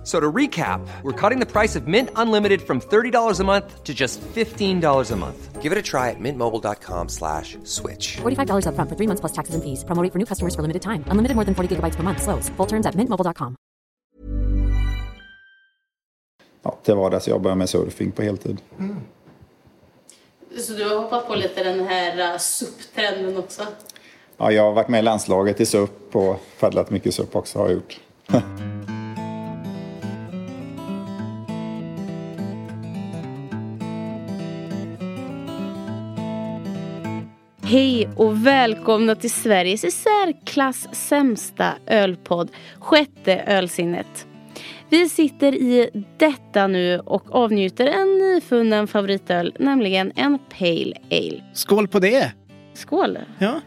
[0.00, 3.84] F- So to recap, we're cutting the price of Mint Unlimited from $30 a month
[3.84, 5.62] to just $15 a month.
[5.62, 8.16] Give it a try at mintmobile.com slash switch.
[8.22, 9.84] $45 upfront for three months plus taxes and fees.
[9.84, 11.04] Promo rate for new customers for limited time.
[11.10, 12.22] Unlimited more than 40 gigabytes per month.
[12.22, 12.48] Slows.
[12.56, 13.54] Full terms at mintmobile.com.
[16.62, 18.60] Ja, till vardags jobbar jag med surfing på heltid.
[20.58, 23.62] Så du har hoppat på lite den här uh, SUP-trenden också?
[24.36, 27.66] Ja, jag har varit med i landslaget i SUP och paddlat mycket SUP också har
[27.66, 28.00] jag gjort.
[37.70, 44.26] Hej och välkomna till Sveriges i särklass sämsta ölpodd, Sjätte ölsinnet.
[44.88, 51.42] Vi sitter i detta nu och avnjuter en nyfunnen favoritöl, nämligen en Pale Ale.
[51.52, 52.32] Skål på det!
[52.74, 53.18] Skål!
[53.38, 53.60] Ja.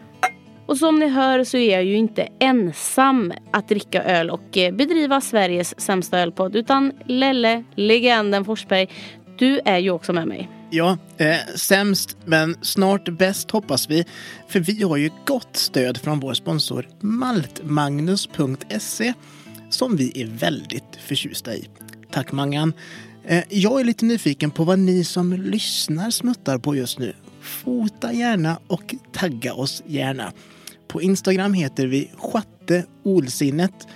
[0.66, 4.74] Och som ni hör så är jag ju inte ensam att dricka öl och eh,
[4.74, 6.56] bedriva Sveriges sämsta ölpodd.
[6.56, 8.88] Utan Lelle, legenden Forsberg,
[9.38, 10.50] du är ju också med mig.
[10.76, 14.06] Ja, eh, sämst men snart bäst hoppas vi.
[14.48, 19.14] För vi har ju gott stöd från vår sponsor maltmagnus.se
[19.70, 21.70] som vi är väldigt förtjusta i.
[22.12, 22.74] Tack Mangan!
[23.26, 27.14] Eh, jag är lite nyfiken på vad ni som lyssnar smuttar på just nu.
[27.42, 30.32] Fota gärna och tagga oss gärna.
[30.88, 33.88] På Instagram heter vi Schatte Olsinnet.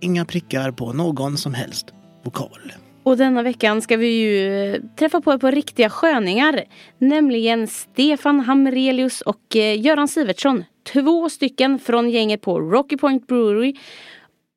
[0.00, 1.86] Inga prickar på någon som helst
[2.24, 2.72] vokal.
[3.04, 6.64] Och denna veckan ska vi ju eh, träffa på ett par riktiga sköningar.
[6.98, 10.64] Nämligen Stefan Hamrelius och eh, Göran Sivertsson.
[10.92, 13.74] Två stycken från gänget på Rocky Point Brewery.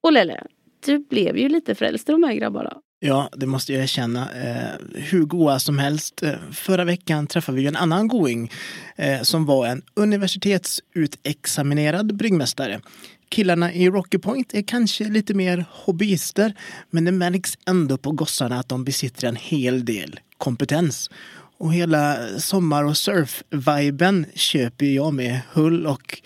[0.03, 0.43] Och Lelle,
[0.85, 2.77] du blev ju lite frälst i de här grabbarna.
[2.99, 4.31] Ja, det måste jag erkänna.
[4.31, 6.23] Eh, hur goa som helst.
[6.23, 8.51] Eh, förra veckan träffade vi en annan going
[8.95, 12.81] eh, som var en universitetsutexaminerad bryggmästare.
[13.29, 16.53] Killarna i Rocky Point är kanske lite mer hobbyister,
[16.89, 21.09] men det märks ändå på gossarna att de besitter en hel del kompetens.
[21.57, 26.21] Och hela sommar och surf-viben köper jag med hull och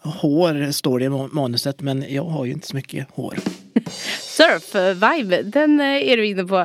[0.00, 3.38] hår, står det i manuset, men jag har ju inte så mycket hår.
[4.20, 6.58] Surf-vibe, den eh, är du inne på.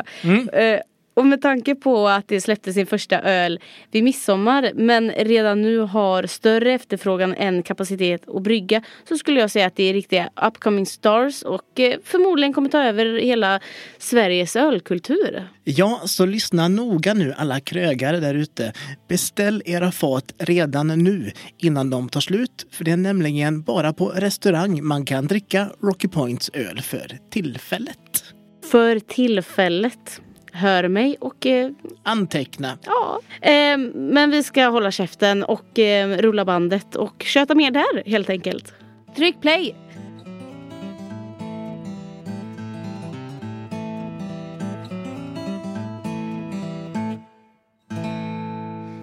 [0.53, 0.79] Eh,
[1.19, 3.59] Och med tanke på att det släppte sin första öl
[3.91, 9.51] vid midsommar men redan nu har större efterfrågan än kapacitet att brygga så skulle jag
[9.51, 13.59] säga att det är riktiga upcoming stars och eh, förmodligen kommer ta över hela
[13.97, 15.47] Sveriges ölkultur.
[15.63, 18.73] Ja, så lyssna noga nu alla krögare där ute.
[19.07, 22.67] Beställ era fat redan nu innan de tar slut.
[22.71, 28.23] För det är nämligen bara på restaurang man kan dricka Rocky Points öl för tillfället.
[28.71, 30.21] För tillfället.
[30.51, 31.71] Hör mig och eh,
[32.03, 32.77] Anteckna.
[32.85, 33.19] ja.
[33.41, 38.29] Eh, men vi ska hålla käften och eh, rulla bandet och köta mer där helt
[38.29, 38.73] enkelt.
[39.15, 39.75] Tryck play!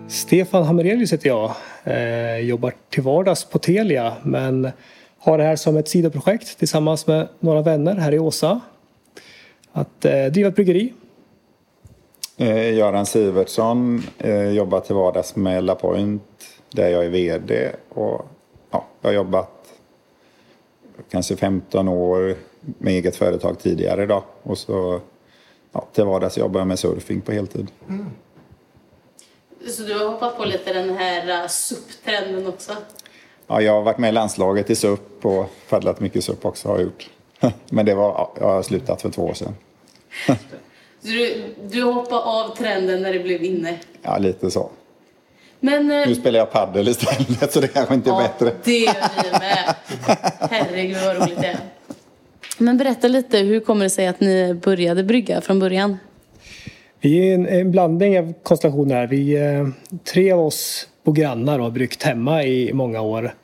[0.08, 1.54] Stefan Hamrelius heter jag.
[1.84, 4.70] Eh, jobbar till vardags på Telia men
[5.18, 8.60] har det här som ett sidoprojekt tillsammans med några vänner här i Åsa.
[9.72, 10.92] Att eh, driva ett bryggeri.
[12.36, 16.22] Eh, Göran Sivertsson eh, jobbar till vardags med LaPoint
[16.70, 17.72] där jag är VD.
[17.88, 18.26] Och,
[18.70, 19.50] ja, jag har jobbat
[21.10, 24.24] kanske 15 år med eget företag tidigare då.
[24.42, 25.00] Och så
[25.72, 27.70] ja, till vardags jobbar jag med surfing på heltid.
[29.68, 32.72] Så du har hoppat på lite den här uh, SUP-trenden också?
[33.46, 36.76] Ja, jag har varit med i landslaget i SUP och paddlat mycket SUP också har
[36.76, 37.10] jag gjort.
[37.70, 39.54] Men det var, ja, jag har slutat för två år sedan.
[41.00, 43.78] Så du, du hoppade av trenden när det blev inne?
[44.02, 44.70] Ja, lite så.
[45.60, 45.90] Men...
[45.90, 48.52] eh, Nu spelar jag paddel istället så det kanske inte är ja, bättre.
[48.64, 49.74] det gör vi med.
[50.50, 51.56] Herregud vad roligt det är.
[52.58, 55.98] Men berätta lite, hur kommer det sig att ni började brygga från början?
[57.00, 59.06] Vi är en, en blandning av konstellationer här.
[59.06, 59.68] Vi, eh,
[60.12, 63.34] tre av oss bor grannar och har bryggt hemma i många år.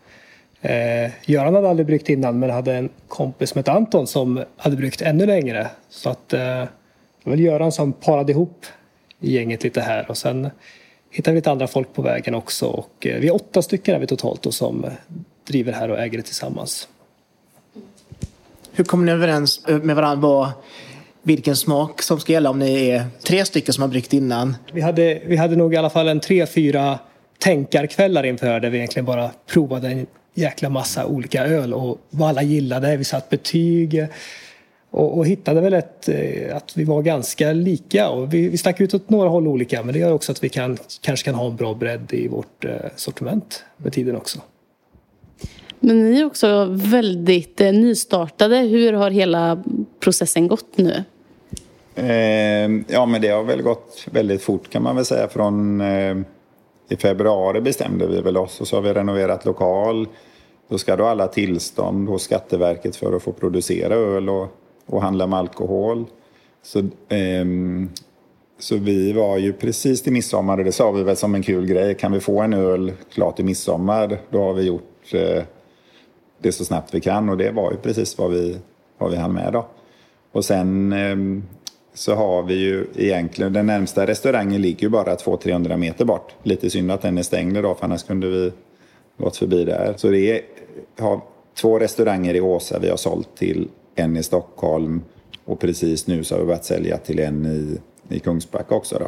[0.61, 4.77] Eh, Göran hade aldrig bryggt innan men hade en kompis som hette Anton som hade
[4.77, 5.67] bryggt ännu längre.
[5.91, 6.65] Så att eh,
[7.25, 8.67] det var Göran som parade ihop
[9.21, 10.51] gänget lite här och sen
[11.11, 12.67] hittade vi lite andra folk på vägen också.
[12.67, 14.87] Och, eh, vi är åtta stycken är vi totalt då, som
[15.47, 16.89] driver här och äger det tillsammans.
[18.73, 20.51] Hur kommer ni överens eh, med varandra vad,
[21.23, 24.57] vilken smak som ska gälla om ni är tre stycken som har bryggt innan?
[24.73, 26.99] Vi hade, vi hade nog i alla fall en tre, fyra
[27.39, 32.43] tänkarkvällar inför där vi egentligen bara provade en jäkla massa olika öl och vad alla
[32.43, 32.97] gillade.
[32.97, 34.07] Vi satt betyg.
[34.93, 38.11] Och, och hittade väl ett, eh, att vi var ganska lika.
[38.11, 40.49] Och vi, vi stack ut åt några håll olika men det gör också att vi
[40.49, 44.41] kan, kanske kan ha en bra bredd i vårt eh, sortiment med tiden också.
[45.81, 48.57] Men ni är också väldigt eh, nystartade.
[48.57, 49.63] Hur har hela
[50.01, 51.05] processen gått nu?
[51.95, 55.29] Eh, ja, men det har väl gått väldigt fort kan man väl säga.
[55.29, 56.17] Från eh,
[56.89, 60.09] i februari bestämde vi väl oss och så har vi renoverat lokal.
[60.69, 64.49] Då ska du alla tillstånd hos Skatteverket för att få producera öl och,
[64.87, 66.05] och handla med alkohol.
[66.63, 67.45] Så, eh,
[68.59, 71.67] så vi var ju precis till midsommar och det sa vi väl som en kul
[71.67, 71.95] grej.
[71.95, 75.43] Kan vi få en öl klar till midsommar då har vi gjort eh,
[76.39, 78.57] det så snabbt vi kan och det var ju precis vad vi,
[78.99, 79.67] vad vi hann med då.
[80.33, 81.43] Och sen eh,
[81.95, 86.35] så har vi ju egentligen, den närmsta restaurangen ligger ju bara 200-300 meter bort.
[86.43, 88.53] Lite synd att den är stängd idag för annars kunde vi
[89.17, 89.95] gått förbi där.
[89.97, 90.41] Så det är,
[90.99, 91.21] har
[91.55, 95.03] två restauranger i Åsa vi har sålt till, en i Stockholm
[95.45, 97.81] och precis nu så har vi börjat sälja till en i,
[98.15, 99.07] i Kungsbacka också då.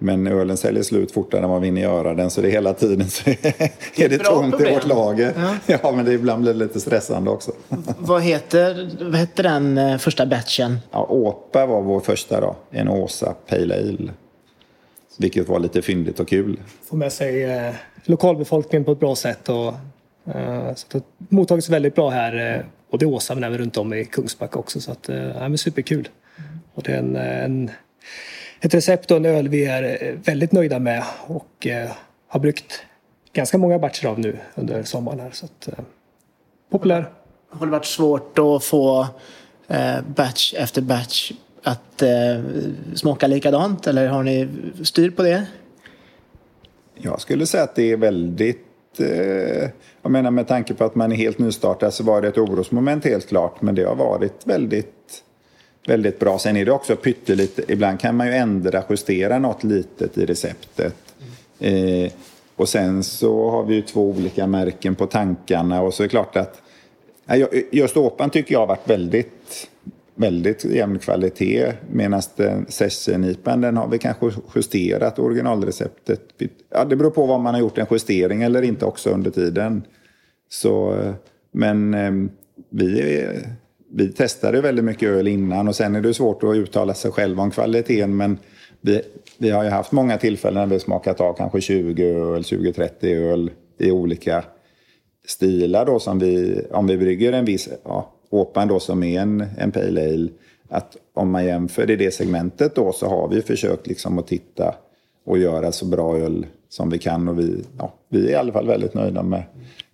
[0.00, 2.74] Men ölen säljer slut fortare än vad vi hinner göra den så det är hela
[2.74, 3.30] tiden så
[3.96, 5.32] är det tomt i vårt lager.
[5.36, 5.54] Ja.
[5.82, 5.92] Ja.
[5.92, 7.52] men det ibland blir det lite stressande också.
[7.98, 10.78] Vad heter, vad heter den eh, första batchen?
[10.90, 14.12] Ja, Åpa var vår första då, en Åsa Pale Ale.
[15.18, 16.60] Vilket var lite fyndigt och kul.
[16.84, 19.48] Få med sig eh, lokalbefolkningen på ett bra sätt.
[19.48, 19.66] Och,
[20.34, 22.54] eh, så det har mottagits väldigt bra här.
[22.54, 24.80] Eh, både i Åsa men även runt om i Kungsbacka också.
[24.80, 26.08] Så att, eh, ja, men superkul.
[26.74, 27.70] Och det är en, en,
[28.60, 31.90] ett recept och en öl vi är eh, väldigt nöjda med och eh,
[32.28, 32.82] har bryggt
[33.32, 35.20] ganska många batcher av nu under sommaren.
[35.20, 35.84] Här, så att, eh,
[36.70, 37.10] populär.
[37.50, 39.06] Har det varit svårt att få
[39.68, 41.32] eh, batch efter batch
[41.62, 42.42] att eh,
[42.94, 44.48] smaka likadant eller har ni
[44.82, 45.46] styr på det?
[46.94, 48.67] Jag skulle säga att det är väldigt...
[49.00, 49.68] Eh,
[50.02, 53.04] jag menar med tanke på att man är helt nystartad så var det ett orosmoment
[53.04, 53.62] helt klart.
[53.62, 55.22] Men det har varit väldigt,
[55.86, 56.38] väldigt bra.
[56.38, 57.62] Sen är det också pyttelite...
[57.68, 60.96] Ibland kan man ju ändra, justera något litet i receptet.
[61.58, 62.12] Eh,
[62.56, 66.10] och sen så har vi ju två olika märken på tankarna och så är det
[66.10, 66.62] klart att
[67.70, 69.68] Just åpan tycker jag har varit väldigt,
[70.18, 71.72] väldigt jämn kvalitet.
[71.92, 72.22] Medan
[72.68, 76.20] session-IPan den har vi kanske justerat originalreceptet.
[76.70, 79.82] Ja, det beror på vad man har gjort en justering eller inte också under tiden.
[80.48, 81.02] Så,
[81.52, 82.12] men eh,
[82.70, 83.26] vi,
[83.90, 87.40] vi testade väldigt mycket öl innan och sen är det svårt att uttala sig själv
[87.40, 88.16] om kvaliteten.
[88.16, 88.38] Men
[88.80, 89.02] vi,
[89.38, 93.50] vi har ju haft många tillfällen när vi smakat av kanske 20 öl, 20-30 öl
[93.78, 94.44] i olika
[95.26, 99.44] stilar då som vi, om vi brygger en viss, ja, åpan då som är en,
[99.58, 100.28] en pale ale,
[100.68, 104.74] att om man jämför i det segmentet då så har vi försökt liksom att titta
[105.24, 108.52] och göra så bra öl som vi kan och vi, ja, vi är i alla
[108.52, 109.42] fall väldigt nöjda med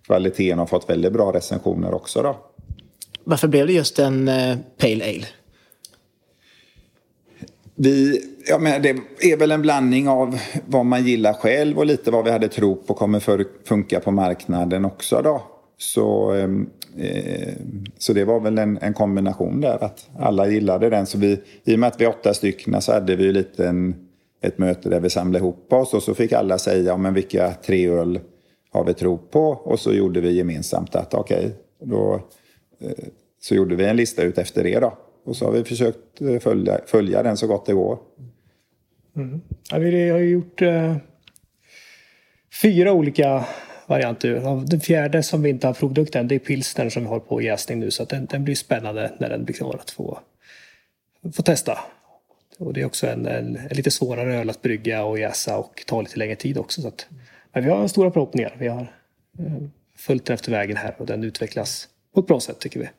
[0.05, 2.37] kvaliteten och har fått väldigt bra recensioner också då.
[3.23, 5.25] Varför blev det just en eh, Pale Ale?
[7.75, 8.89] Vi, ja, men det
[9.19, 12.75] är väl en blandning av vad man gillar själv och lite vad vi hade tro
[12.75, 15.21] på kommer för, funka på marknaden också.
[15.23, 15.43] Då.
[15.77, 17.53] Så, ehm, eh,
[17.97, 21.05] så det var väl en, en kombination där att alla gillade den.
[21.05, 23.67] Så vi, I och med att vi är åtta stycken så hade vi ju lite
[23.67, 23.95] en,
[24.41, 27.89] ett möte där vi samlade ihop oss och så fick alla säga men vilka tre
[27.89, 28.19] öl
[28.71, 32.21] har vi tro på och så gjorde vi gemensamt att okej, då
[32.79, 33.05] eh,
[33.41, 34.97] så gjorde vi en lista ut efter det då.
[35.25, 37.99] Och så har vi försökt eh, följa, följa den så gott det går.
[39.15, 39.41] Mm.
[39.71, 40.95] Ja, vi har gjort eh,
[42.61, 43.45] fyra olika
[43.87, 44.65] variant ur.
[44.65, 47.41] Den fjärde som vi inte har provdukt än, det är pilsner som vi har på
[47.41, 47.91] jäsning nu.
[47.91, 50.19] Så att den, den blir spännande när den blir klar att få,
[51.33, 51.79] få testa.
[52.57, 55.83] Och det är också en, en, en lite svårare öl att brygga och jäsa och
[55.87, 56.81] ta lite längre tid också.
[56.81, 57.07] Så att,
[57.53, 58.55] men vi har stora förhoppningar.
[58.59, 58.81] Vi har
[59.39, 62.89] eh, följt den efter vägen här och den utvecklas på ett bra sätt tycker vi.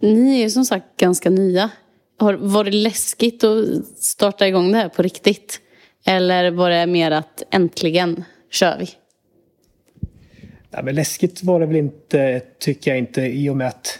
[0.00, 1.70] Ni är som sagt ganska nya.
[2.18, 5.60] Har, var det läskigt att starta igång det här på riktigt?
[6.06, 8.88] Eller var det mer att äntligen kör vi?
[10.70, 13.98] Nej, men läskigt var det väl inte, tycker jag inte, i och med att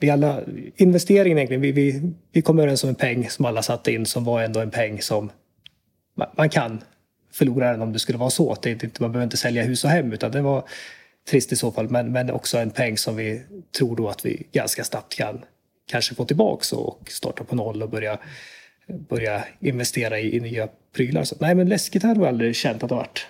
[0.00, 0.40] vi alla,
[0.76, 4.24] investeringen egentligen, vi, vi, vi kom överens om en peng som alla satte in som
[4.24, 5.30] var ändå en peng som
[6.16, 6.82] man, man kan
[7.32, 8.56] förlora den om det skulle vara så.
[8.62, 10.64] Det, det, man behöver inte sälja hus och hem utan det var
[11.30, 11.88] trist i så fall.
[11.88, 13.42] Men, men också en peng som vi
[13.78, 15.44] tror då att vi ganska snabbt kan
[15.86, 18.18] kanske få tillbaks och starta på noll och börja,
[19.08, 21.24] börja investera i, i nya prylar.
[21.24, 23.26] Så, nej men läskigt har jag aldrig känt att det varit.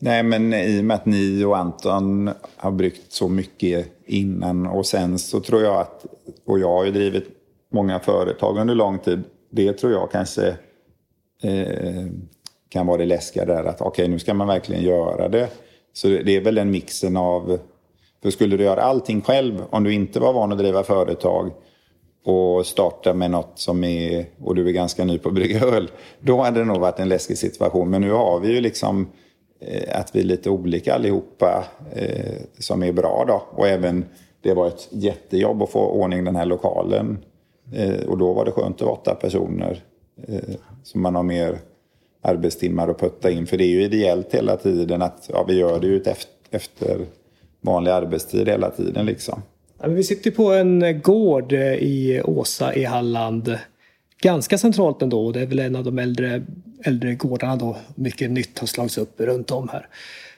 [0.00, 4.86] Nej, men i och med att ni och Anton har bryggt så mycket innan och
[4.86, 6.06] sen så tror jag att,
[6.44, 7.24] och jag har ju drivit
[7.72, 10.48] många företag under lång tid, det tror jag kanske
[11.42, 12.06] eh,
[12.68, 15.48] kan vara det läskiga där att okej, nu ska man verkligen göra det.
[15.92, 17.58] Så det är väl den mixen av
[18.22, 21.50] För skulle du göra allting själv, om du inte var van att driva företag
[22.24, 25.90] och starta med något som är, och du är ganska ny på att brygga öl,
[26.20, 27.90] då hade det nog varit en läskig situation.
[27.90, 29.08] Men nu har vi ju liksom
[29.60, 33.42] Eh, att vi är lite olika allihopa eh, som är bra då.
[33.50, 34.04] Och även,
[34.42, 37.18] det var ett jättejobb att få ordning den här lokalen.
[37.72, 39.82] Eh, och då var det skönt att vara åtta personer.
[40.28, 41.58] Eh, så man har mer
[42.22, 43.46] arbetstimmar att putta in.
[43.46, 46.02] För det är ju ideellt hela tiden att ja, vi gör det ju
[46.50, 46.98] efter
[47.60, 49.42] vanlig arbetstid hela tiden liksom.
[49.80, 53.58] Ja, vi sitter på en gård eh, i Åsa i Halland.
[54.20, 55.32] Ganska centralt ändå.
[55.32, 56.42] Det är väl en av de äldre,
[56.84, 57.76] äldre gårdarna då.
[57.94, 59.88] Mycket nytt har slagits upp runt om här.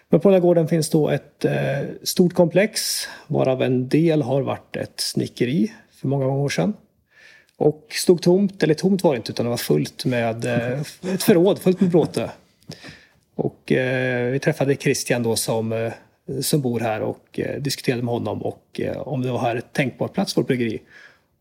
[0.09, 1.53] Men på den här gården finns då ett eh,
[2.03, 2.81] stort komplex
[3.27, 6.75] varav en del har varit ett snickeri för många, många år sedan.
[7.57, 10.81] Och stod tomt, eller tomt var det inte utan det var fullt med eh,
[11.15, 12.31] ett förråd fullt med bråte.
[13.35, 15.93] Och eh, vi träffade Christian då som, eh,
[16.41, 19.73] som bor här och eh, diskuterade med honom och eh, om det var här ett
[19.73, 20.81] tänkbar plats för ett bryggeri.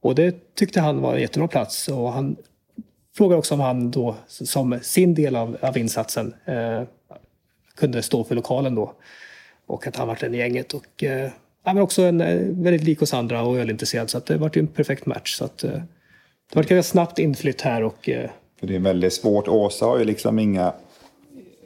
[0.02, 2.36] Och det tyckte han var en jättebra plats och han
[3.18, 6.82] frågade också om han då som sin del av, av insatsen eh,
[7.76, 8.94] kunde stå för lokalen då.
[9.66, 10.74] Och att han var den i gänget.
[10.74, 11.30] Och, eh,
[11.64, 14.58] han var också en, eh, väldigt lik oss andra och ölintresserad så att det var
[14.58, 15.36] en perfekt match.
[15.36, 17.84] Så att, eh, det var ett ganska snabbt inflytt här.
[17.84, 18.30] Och, eh,
[18.60, 19.48] För det är väldigt svårt.
[19.48, 20.74] Åsa har ju liksom inga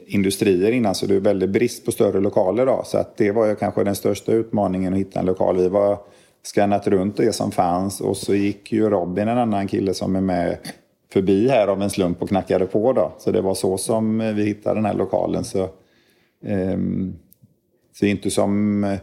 [0.06, 2.66] industrier innan så det är väldigt brist på större lokaler.
[2.66, 2.82] Då.
[2.86, 5.56] Så att det var ju kanske den största utmaningen att hitta en lokal.
[5.56, 5.98] Vi var
[6.46, 10.20] skannat runt det som fanns och så gick ju Robin, en annan kille som är
[10.20, 10.58] med,
[11.12, 12.92] förbi här av en slump och knackade på.
[12.92, 13.12] Då.
[13.18, 15.44] Så det var så som eh, vi hittade den här lokalen.
[15.44, 15.68] Så,
[16.44, 17.16] um,
[17.92, 18.98] så inte som eh,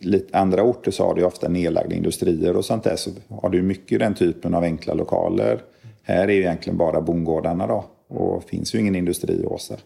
[0.00, 2.96] lite andra orter så har du ofta nedlagda industrier och sånt där.
[2.96, 5.62] Så har du mycket den typen av enkla lokaler.
[6.02, 7.84] Här är ju egentligen bara bondgårdarna då.
[8.08, 9.76] Och finns ju ingen industri i Åsa.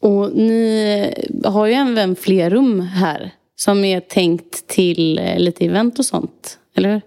[0.00, 1.14] Och ni
[1.44, 3.32] har ju även fler rum här.
[3.60, 6.58] Som är tänkt till eh, lite event och sånt.
[6.74, 7.00] Eller hur?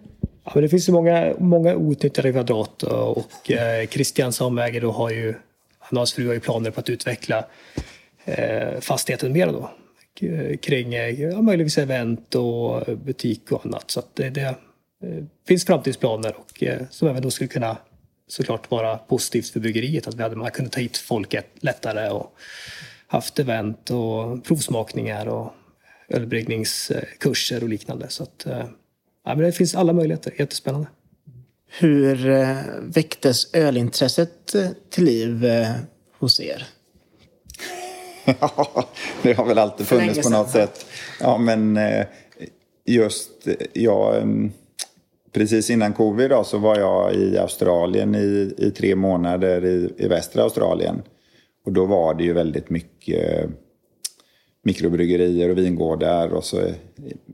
[0.43, 2.83] Ja, men det finns ju många, många outnyttjade kvadrat.
[2.83, 5.33] Och eh, Christian som äger då har ju,
[5.79, 7.45] han och hans fru har ju planer på att utveckla
[8.25, 9.71] eh, fastigheten mer då.
[10.27, 13.91] Eh, kring eh, ja, möjligtvis event och butik och annat.
[13.91, 14.55] Så att det, det
[15.47, 17.77] finns framtidsplaner och som även då skulle kunna
[18.27, 20.07] såklart vara positivt för bryggeriet.
[20.07, 22.35] Att vi hade, man kunde ta hit folk lättare och
[23.07, 25.53] haft event och provsmakningar och
[26.13, 28.09] ölbryggningskurser och liknande.
[28.09, 28.45] Så att,
[29.25, 30.33] ja, men det finns alla möjligheter.
[30.37, 30.87] Jättespännande.
[31.79, 32.29] Hur
[32.93, 34.55] väcktes ölintresset
[34.89, 35.45] till liv
[36.19, 36.67] hos er?
[38.39, 38.89] Ja,
[39.23, 40.85] det har väl alltid funnits på något sätt.
[41.19, 42.05] Ja, men eh,
[42.85, 44.51] just, ja, mm,
[45.31, 50.07] precis innan covid då, så var jag i Australien i, i tre månader i, i
[50.07, 51.01] västra Australien.
[51.65, 53.49] Och då var det ju väldigt mycket eh,
[54.63, 56.61] mikrobryggerier och vingårdar och så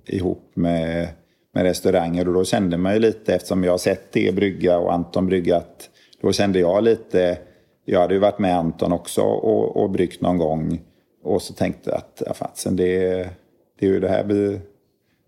[0.06, 1.08] ihop med,
[1.54, 2.28] med restauranger.
[2.28, 5.58] Och då kände man ju lite, eftersom jag har sett det brygga och Anton brygga,
[5.58, 5.90] att
[6.22, 7.38] då kände jag lite
[7.90, 10.82] jag hade ju varit med Anton också och, och bryggt någon gång.
[11.24, 13.30] Och så tänkte jag att ja, fatsen, det,
[13.80, 14.60] det är ju det här vi,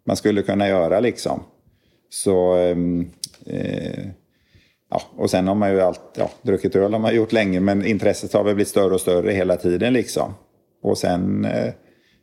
[0.03, 1.43] man skulle kunna göra liksom.
[2.09, 2.55] Så...
[2.55, 3.09] Ehm,
[3.45, 4.05] eh,
[4.89, 7.85] ja, och sen har man ju allt, ja, druckit öl har man gjort länge men
[7.85, 10.33] intresset har väl blivit större och större hela tiden liksom.
[10.81, 11.73] Och sen eh,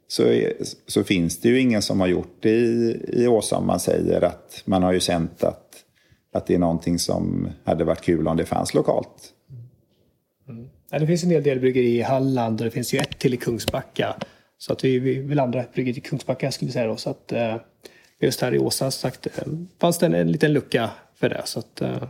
[0.08, 0.42] så,
[0.86, 4.24] så finns det ju ingen som har gjort det i, i Åsa om man säger
[4.24, 5.84] att man har ju känt att,
[6.32, 9.32] att det är någonting som hade varit kul om det fanns lokalt.
[10.48, 10.68] Mm.
[10.90, 13.34] Ja, det finns en hel del bryggerier i Halland och det finns ju ett till
[13.34, 14.16] i Kungsbacka.
[14.58, 16.96] Så att vi, vi vill andra bryggeriet i Kungsbacka skulle vi säga då.
[16.96, 17.56] Så att eh,
[18.20, 19.44] just här i Åsa sagt, eh,
[19.80, 21.42] fanns det en, en liten lucka för det.
[21.44, 22.02] Så att, eh,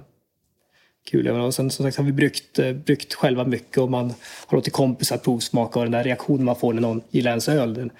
[1.06, 1.28] kul.
[1.28, 4.14] Och sen som sagt har vi bryggt, eh, bryggt själva mycket och man
[4.46, 7.74] har låtit kompisar provsmaka och den där reaktionen man får när någon gillar ens öl.
[7.74, 7.90] Den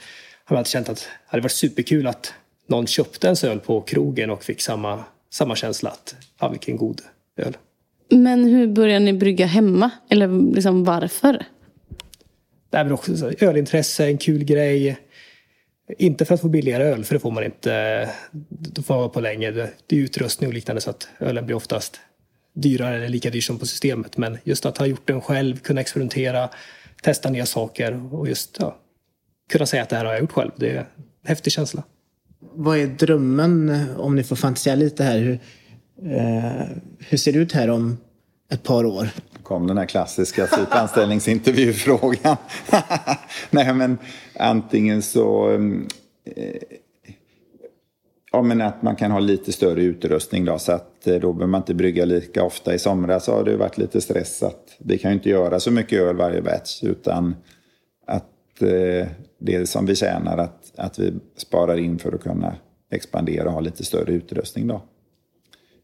[0.45, 2.35] har man alltid känt att det hade varit superkul att
[2.67, 7.01] någon köpte ens öl på krogen och fick samma, samma känsla att, ja vilken god
[7.37, 7.57] öl.
[8.11, 9.91] Men hur började ni brygga hemma?
[10.09, 11.47] Eller liksom varför?
[12.71, 14.99] Det är också så, ölintresse, en kul grej.
[15.99, 18.11] Inte för att få billigare öl, för det får man inte.
[18.49, 19.51] Då får man vara på länge.
[19.51, 22.01] Det är utrustning och liknande så att ölen blir oftast
[22.57, 24.17] dyrare eller lika dyr som på systemet.
[24.17, 26.49] Men just att ha gjort den själv, kunna experimentera,
[27.03, 28.77] testa nya saker och just ja,
[29.51, 30.51] kunna säga att det här har jag gjort själv.
[30.57, 30.87] Det är en
[31.25, 31.83] häftig känsla.
[32.53, 35.19] Vad är drömmen, om ni får fantisera lite här?
[35.19, 35.41] Hur,
[36.03, 36.67] Eh,
[36.99, 37.99] hur ser det ut här om
[38.51, 39.09] ett par år?
[39.43, 42.37] kom den här klassiska typ anställningsintervjufrågan.
[43.51, 43.99] Nej, men
[44.35, 45.59] antingen så...
[48.37, 51.47] Ja, men att man kan ha lite större utrustning då, så att eh, då behöver
[51.47, 52.75] man inte brygga lika ofta.
[52.75, 56.01] I somras har det varit lite stress att vi kan ju inte göra så mycket
[56.01, 57.37] öl varje batch, utan
[58.07, 59.07] att eh,
[59.39, 62.57] det som vi tjänar att, att vi sparar in för att kunna
[62.91, 64.67] expandera och ha lite större utrustning.
[64.67, 64.83] Då.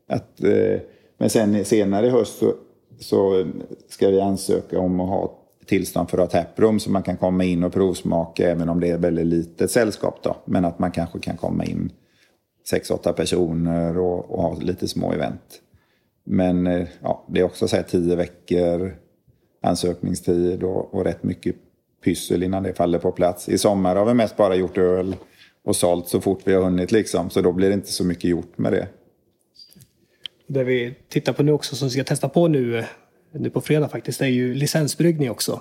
[0.08, 0.80] Att, eh,
[1.18, 2.54] men sen senare i höst så,
[3.00, 3.46] så
[3.88, 7.44] ska vi ansöka om att ha tillstånd för att ha taproom så man kan komma
[7.44, 10.18] in och provsmaka även om det är ett väldigt litet sällskap.
[10.22, 10.36] Då.
[10.44, 11.92] Men att man kanske kan komma in
[12.68, 15.60] sex, åtta personer och, och ha lite små event.
[16.24, 18.96] Men eh, ja, det är också så här tio veckor
[19.62, 21.56] ansökningstid och, och rätt mycket
[22.04, 23.48] pyssel innan det faller på plats.
[23.48, 25.16] I sommar har vi mest bara gjort öl
[25.64, 27.30] och sålt så fort vi har hunnit liksom.
[27.30, 28.88] Så då blir det inte så mycket gjort med det.
[30.46, 32.84] Det vi tittar på nu också som vi ska testa på nu, eh,
[33.32, 35.60] nu på fredag faktiskt, det är ju licensbryggning också.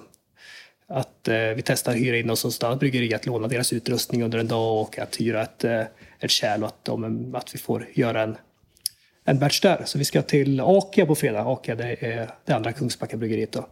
[0.88, 3.74] Att eh, vi testar att hyra in oss hos ett annat bryggeri, att låna deras
[3.74, 5.82] utrustning under en dag och att hyra ett, eh,
[6.22, 8.38] ett kärl och att, de, att vi får göra en,
[9.24, 9.82] en batch där.
[9.86, 11.54] Så vi ska till Akia på fredag.
[11.54, 13.68] Akia det är det andra Kungsbackabryggeriet då,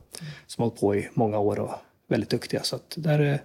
[0.48, 1.72] som har hållit på i många år och
[2.08, 2.64] väldigt duktiga.
[2.64, 3.40] Så att där, eh,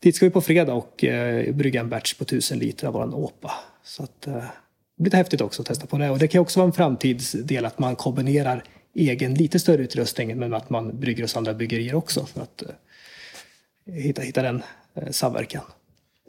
[0.00, 3.14] dit ska vi på fredag och eh, brygga en batch på 1000 liter av våran
[3.14, 3.54] åpa.
[3.84, 6.10] Så att, eh, det blir lite häftigt också att testa på det.
[6.10, 8.64] Och det kan också vara en framtidsdel att man kombinerar
[8.94, 13.94] egen lite större utrustning men att man brygger hos andra bryggerier också för att eh,
[13.94, 14.62] hitta, hitta den
[14.94, 15.64] eh, samverkan.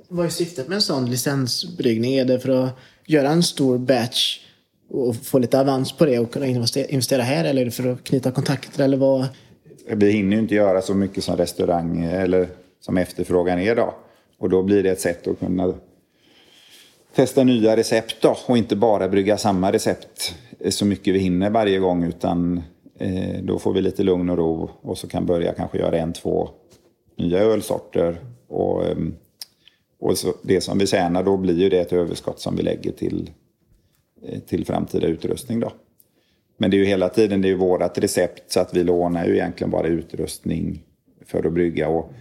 [0.07, 2.13] Vad är syftet med en sån licensbryggning?
[2.13, 2.69] Är det för att
[3.05, 4.39] göra en stor batch
[4.89, 8.03] och få lite avans på det och kunna investera här eller är det för att
[8.03, 9.27] knyta kontakter eller vad?
[9.87, 12.47] Vi hinner ju inte göra så mycket som restaurang eller
[12.79, 13.93] som efterfrågan är idag.
[14.37, 15.73] Och då blir det ett sätt att kunna
[17.15, 20.35] testa nya recept då, och inte bara brygga samma recept
[20.69, 22.63] så mycket vi hinner varje gång utan
[22.99, 26.13] eh, då får vi lite lugn och ro och så kan börja kanske göra en,
[26.13, 26.49] två
[27.17, 28.17] nya ölsorter.
[28.47, 28.97] Och, eh,
[29.99, 32.91] och så, det som vi tjänar då blir ju det ett överskott som vi lägger
[32.91, 33.31] till,
[34.23, 35.71] eh, till framtida utrustning då.
[36.57, 39.25] Men det är ju hela tiden det är ju vårat recept så att vi lånar
[39.25, 40.83] ju egentligen bara utrustning
[41.25, 41.89] för att brygga.
[41.89, 42.13] Och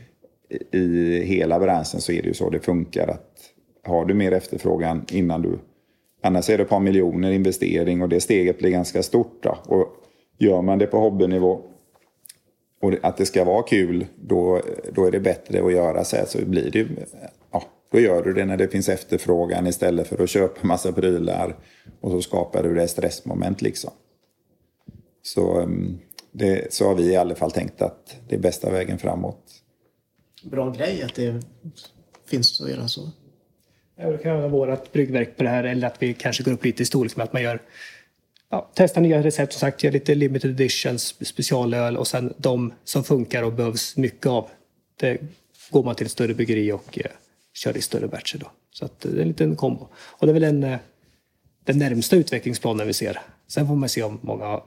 [0.72, 3.50] i hela branschen så är det ju så det funkar att
[3.82, 5.58] har du mer efterfrågan innan du...
[6.22, 9.42] Annars är det ett par miljoner investering och det steget blir ganska stort.
[9.42, 9.58] Då.
[9.66, 9.88] Och
[10.38, 11.62] gör man det på hobbynivå
[12.84, 16.26] och att det ska vara kul, då, då är det bättre att göra så här.
[16.26, 16.86] Så blir det,
[17.52, 21.56] ja, då gör du det när det finns efterfrågan istället för att köpa massa prylar
[22.00, 23.90] och så skapar du det stressmoment liksom.
[25.22, 25.98] Så, mm,
[26.32, 29.42] det, så har vi i alla fall tänkt att det är bästa vägen framåt.
[30.42, 31.42] Bra grej att det
[32.26, 33.10] finns att göra så.
[33.96, 36.64] Ja, det kan vara vårt bryggverk på det här eller att vi kanske går upp
[36.64, 37.60] lite i storlek med att man gör
[38.54, 43.04] ja, testa nya recept som sagt, göra lite limited editions, specialöl och sen de som
[43.04, 44.48] funkar och behövs mycket av.
[45.00, 45.20] Det
[45.70, 47.10] går man till ett större bryggeri och eh,
[47.54, 48.50] kör i större batcher då.
[48.70, 49.88] Så att, eh, det är en liten kombo.
[49.94, 50.78] Och det är väl en, eh,
[51.64, 53.20] den närmsta utvecklingsplanen vi ser.
[53.48, 54.60] Sen får man se om många,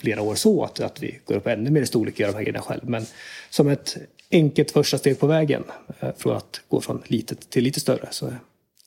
[0.00, 2.34] flera år så att, att vi går upp ännu mer i storlek och gör de
[2.34, 2.88] här grejerna själv.
[2.88, 3.06] Men
[3.50, 3.96] som ett
[4.30, 5.64] enkelt första steg på vägen
[6.00, 8.38] eh, från att gå från litet till lite större så är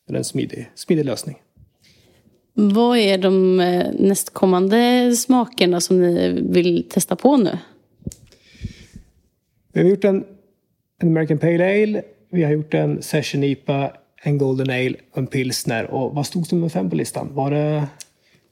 [0.08, 1.38] det en smidig, smidig lösning.
[2.54, 7.58] Vad är de eh, nästkommande smakerna som ni vill testa på nu?
[9.74, 10.24] Vi har gjort en,
[11.02, 13.92] en American Pale Ale, vi har gjort en Session IPA,
[14.24, 15.92] en Golden Ale och en pilsner.
[15.92, 17.30] Och vad stod som nummer fem på listan?
[17.32, 17.88] Var det...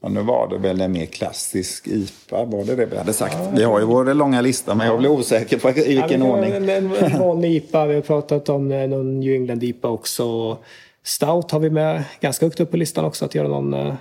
[0.02, 3.36] Ja, nu var det väl en mer klassisk IPA, var det det vi hade sagt?
[3.54, 6.52] Vi har ju vår långa lista, men jag blir osäker på i vilken ja, ordning.
[6.52, 10.58] En, en, en vanlig IPA, vi har pratat om eh, någon New England IPA också.
[11.02, 13.94] Stout har vi med ganska högt upp på listan också, att göra någon uh,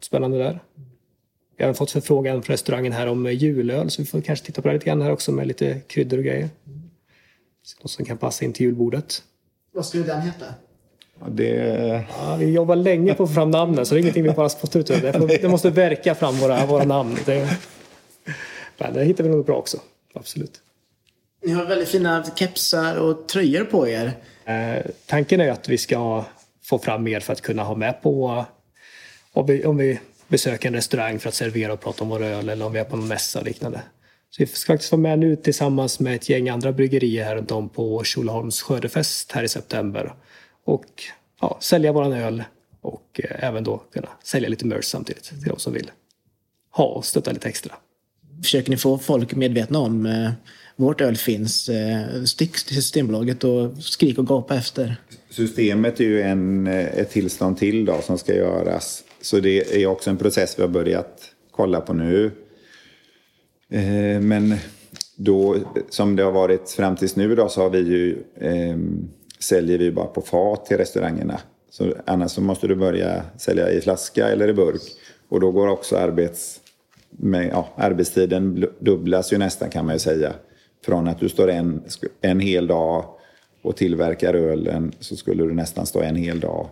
[0.00, 0.60] spännande där.
[1.56, 4.68] Vi har fått förfrågan från restaurangen här om julöl, så vi får kanske titta på
[4.68, 6.48] det lite grann här också med lite kryddor och grejer.
[7.82, 9.22] Något som kan passa in till julbordet.
[9.72, 10.44] Vad skulle den heta?
[11.20, 11.46] Ja, det...
[12.18, 14.48] Ja, vi jobbar länge på att få fram namnen, så det är ingenting vi bara
[14.48, 14.86] spottar ut.
[14.86, 17.16] Det, får, det måste verka fram våra, våra namn.
[17.26, 17.58] Det,
[18.78, 19.78] men det hittar vi nog bra också,
[20.14, 20.60] absolut.
[21.44, 24.12] Ni har väldigt fina kepsar och tröjor på er.
[24.44, 26.24] Eh, tanken är att vi ska
[26.62, 28.44] få fram mer för att kunna ha med på
[29.32, 32.48] om vi, om vi besöker en restaurang för att servera och prata om vår öl
[32.48, 33.82] eller om vi är på en mässa och liknande.
[34.30, 37.50] Så vi ska faktiskt vara med nu tillsammans med ett gäng andra bryggerier här runt
[37.50, 40.14] om på Tjolöholms skördefest här i september.
[40.64, 40.86] Och
[41.40, 42.44] ja, sälja våran öl
[42.80, 45.90] och eh, även då kunna sälja lite merch samtidigt till de som vill
[46.70, 47.74] ha och stötta lite extra.
[48.42, 50.30] Försöker ni få folk medvetna om eh,
[50.80, 51.68] vårt öl finns?
[51.68, 54.96] Eh, stick till Systembolaget och skrik och gapa efter.
[55.30, 59.04] Systemet är ju en, eh, ett tillstånd till då, som ska göras.
[59.20, 62.30] Så det är också en process vi har börjat kolla på nu.
[63.70, 64.54] Eh, men
[65.16, 65.56] då,
[65.90, 68.76] som det har varit fram tills nu då, så har vi ju, eh,
[69.38, 71.40] säljer vi bara på fat till restaurangerna.
[71.70, 74.82] Så annars så måste du börja sälja i flaska eller i burk.
[75.28, 76.60] Och då går också arbets,
[77.10, 80.32] med, ja, arbetstiden dubblas ju nästan kan man ju säga
[80.84, 81.82] från att du står en,
[82.20, 83.04] en hel dag
[83.62, 86.68] och tillverkar ölen så skulle du nästan stå en hel dag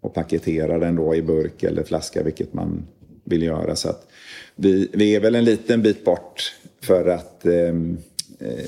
[0.00, 2.86] och paketera den då i burk eller flaska, vilket man
[3.24, 3.76] vill göra.
[3.76, 4.08] Så att
[4.56, 7.98] vi, vi är väl en liten bit bort för att ehm,
[8.38, 8.66] eh,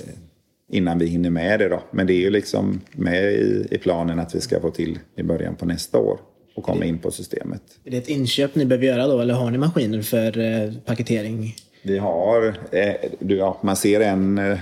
[0.71, 1.83] innan vi hinner med det då.
[1.91, 5.23] Men det är ju liksom med i, i planen att vi ska få till i
[5.23, 6.21] början på nästa år
[6.55, 7.63] och komma in på systemet.
[7.85, 11.57] Är det ett inköp ni behöver göra då eller har ni maskiner för eh, paketering?
[11.83, 14.59] Vi har, eh, du, ja, man ser en eh,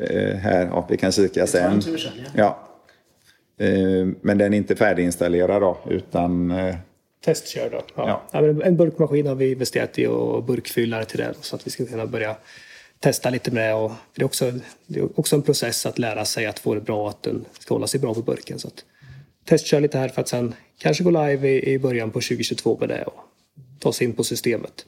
[0.00, 1.82] eh här, ja, vi kan kika sen.
[1.82, 1.98] sen
[2.34, 2.68] ja.
[3.58, 6.74] Eh, men den är inte färdiginstallerad då, utan eh,
[7.24, 7.82] Testkör då.
[7.94, 8.22] Ja.
[8.32, 8.38] Ja.
[8.40, 12.06] En burkmaskin har vi investerat i och burkfyllare till det så att vi ska kunna
[12.06, 12.36] börja
[13.00, 13.76] testa lite med.
[13.76, 14.52] Och det, är också,
[14.86, 17.74] det är också en process att lära sig att få det bra, att den ska
[17.74, 18.58] hålla sig bra på burken.
[18.58, 18.84] Så att
[19.44, 22.88] testkör lite här för att sen kanske gå live i, i början på 2022 med
[22.88, 23.20] det och
[23.78, 24.86] ta sig in på systemet.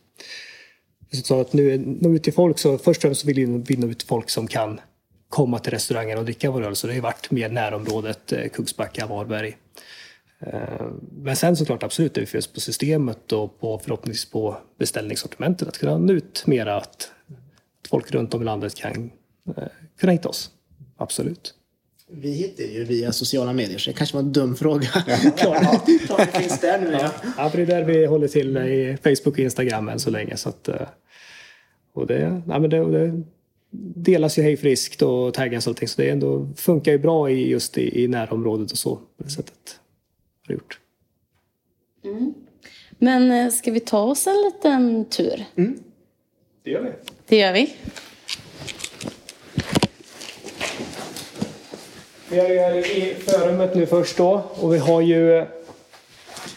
[1.15, 3.99] Så att nu nå ut till folk så först och främst vill vi nå ut
[3.99, 4.81] till folk som kan
[5.29, 6.77] komma till restaurangen och dricka vår öl.
[6.77, 9.57] Så det har varit mer närområdet, eh, Kungsbacka, Varberg.
[10.41, 15.79] Eh, men sen såklart absolut, det finns på systemet och på, förhoppningsvis på beställningssortimentet att
[15.79, 17.11] kunna nå ut mera att
[17.89, 19.11] folk runt om i landet kan
[19.57, 19.65] eh,
[20.01, 20.51] kunna hitta oss.
[20.97, 21.55] Absolut.
[22.11, 24.87] Vi hittar ju via sociala medier, så det kanske var en dum fråga.
[25.37, 26.93] Klart det finns där nu.
[26.93, 27.11] Ja.
[27.37, 30.37] ja, för det är där vi håller till i Facebook och Instagram än så länge.
[30.37, 30.69] Så att,
[31.95, 33.23] och det, ja, men det, det
[33.95, 35.89] delas ju hej friskt och taggas och allting.
[35.89, 38.97] Så det ändå, funkar ju bra i, just i, i närområdet och så.
[38.97, 39.81] På det sättet
[40.47, 40.81] har det gjort.
[42.05, 42.35] Mm.
[42.99, 45.45] Men eh, ska vi ta oss en liten tur?
[45.57, 45.79] Mm.
[46.63, 46.91] Det gör vi.
[47.27, 47.75] Det gör vi.
[52.31, 55.47] Vi är ju här i förrummet nu först då och vi har ju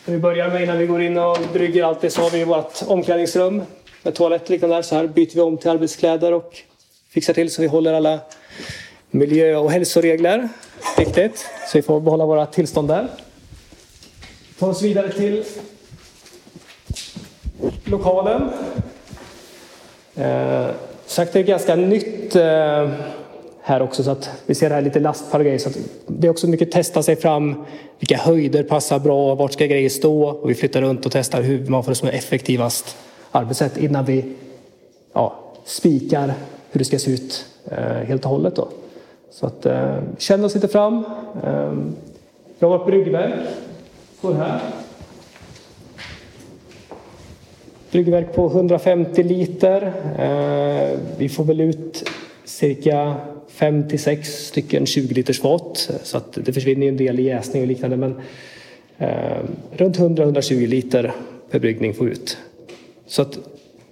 [0.06, 2.82] vi börjar med innan vi går in och brygger allt det så har vi vårt
[2.88, 3.62] omklädningsrum
[4.08, 4.82] med toalett och liknande där.
[4.82, 6.58] Så här byter vi om till arbetskläder och
[7.10, 8.20] fixar till så vi håller alla
[9.12, 10.50] miljö och hälsoregler.
[10.98, 11.46] Viktigt.
[11.68, 13.08] Så vi får behålla våra tillstånd där.
[14.60, 15.44] Ta oss vidare till
[17.84, 18.50] lokalen.
[20.16, 20.68] Eh,
[21.06, 22.90] sagt det är ganska nytt eh,
[23.62, 25.60] här också så att vi ser här lite lastpar och grejer.
[25.60, 25.70] Så
[26.08, 27.66] det är också mycket testa sig fram.
[28.00, 29.36] Vilka höjder passar bra?
[29.36, 30.24] Vart ska grejer stå?
[30.30, 32.98] Och vi flyttar runt och testar hur man får det som är effektivast
[33.32, 34.36] arbetssätt innan vi
[35.14, 36.34] ja, spikar
[36.72, 38.56] hur det ska se ut eh, helt och hållet.
[38.56, 38.68] Då.
[39.32, 41.06] Så att, eh, känn oss lite fram.
[41.44, 41.74] Eh,
[42.60, 43.34] jag har ett bryggverk.
[44.18, 44.60] Står här.
[47.92, 49.94] Bryggverk på 150 liter.
[51.18, 52.10] Vi får väl ut
[52.46, 53.16] cirka
[53.48, 55.90] 5 till 6 stycken 20 liters fat.
[56.04, 57.98] Så att det försvinner en del i jäsning och liknande.
[57.98, 58.16] Men
[59.72, 61.14] runt 100-120 liter
[61.52, 62.38] per bryggning får vi ut.
[63.08, 63.38] Så att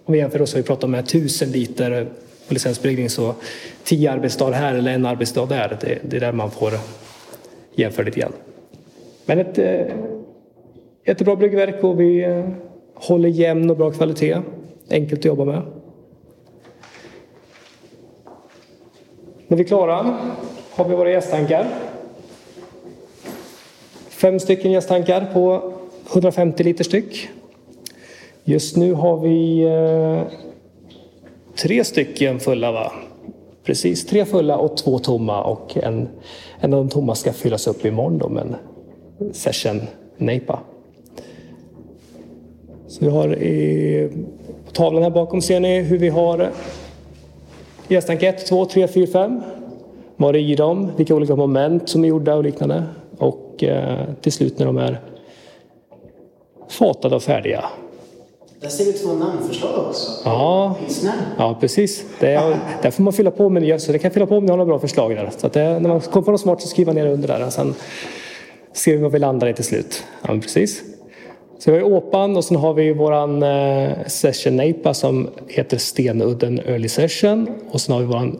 [0.06, 2.08] om vi jämför då så vi pratar om 1000 liter
[2.48, 3.36] på licensbryggning så
[3.84, 6.72] 10 arbetsdagar här eller en arbetsdag där, det, det är där man får
[7.76, 8.34] jämföra lite grann.
[9.26, 9.96] Men ett eh,
[11.06, 12.50] jättebra bryggverk och vi eh,
[12.94, 14.38] håller jämn och bra kvalitet.
[14.90, 15.62] Enkelt att jobba med.
[19.48, 20.18] När vi är klara
[20.72, 21.68] har vi våra gästtankar.
[24.10, 25.74] Fem stycken gästtankar på
[26.12, 27.30] 150 liter styck.
[28.48, 30.22] Just nu har vi eh,
[31.56, 32.92] tre stycken fulla va?
[33.64, 36.08] Precis, tre fulla och två tomma och en,
[36.60, 39.82] en av de tomma ska fyllas upp imorgon då med en session
[40.18, 40.60] nejpa.
[42.88, 44.10] Så vi har i,
[44.66, 46.52] på tavlan här bakom ser ni hur vi har
[47.88, 49.42] gästank 1, 2, 3, 4, 5.
[50.16, 52.84] Vad är i dem, vilka olika moment som är gjorda och liknande.
[53.18, 55.02] Och eh, till slut när de är
[56.70, 57.66] fatade och färdiga
[58.62, 60.12] där ser vi två namnförslag också.
[60.24, 60.76] Ja,
[61.38, 62.06] ja precis.
[62.20, 64.46] Det är, där får man fylla på med nya, så det kan fylla på om
[64.46, 65.32] ni har några bra förslag där.
[65.38, 67.46] Så det, när man kommer på något smart så skriver man ner under där.
[67.46, 67.76] Och sen
[68.74, 70.04] ser vi vad vi landar i till slut.
[70.28, 70.84] Ja, precis.
[71.60, 76.60] Så vi har Åpan och sen har vi våran eh, session NAPA som heter Stenudden
[76.60, 77.48] Early Session.
[77.72, 78.40] Och sen har vi våran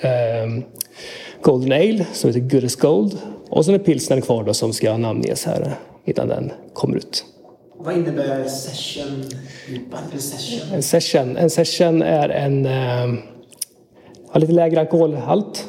[0.00, 0.64] eh,
[1.42, 3.18] Golden Ale som heter Goodest Gold.
[3.48, 7.24] Och sen är pilsnern kvar då som ska namnges här innan den kommer ut.
[7.78, 9.24] Vad innebär session?
[10.14, 10.74] En session?
[10.74, 15.68] En session, en session är en eh, lite lägre alkoholhalt.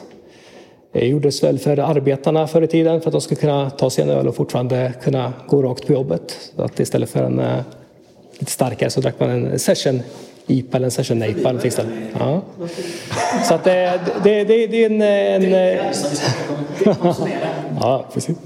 [0.91, 4.03] Det gjordes väl för arbetarna förr i tiden för att de skulle kunna ta sig
[4.03, 6.51] en öl och fortfarande kunna gå rakt på jobbet.
[6.55, 7.59] Så att istället för en eh,
[8.39, 10.01] lite starkare så drack man en session
[10.47, 11.53] IPA eller en session NAPA.
[12.19, 12.41] Ja.
[13.43, 15.01] Så att det, det, det, det är en...
[15.43, 15.93] en
[17.81, 18.37] ja, precis.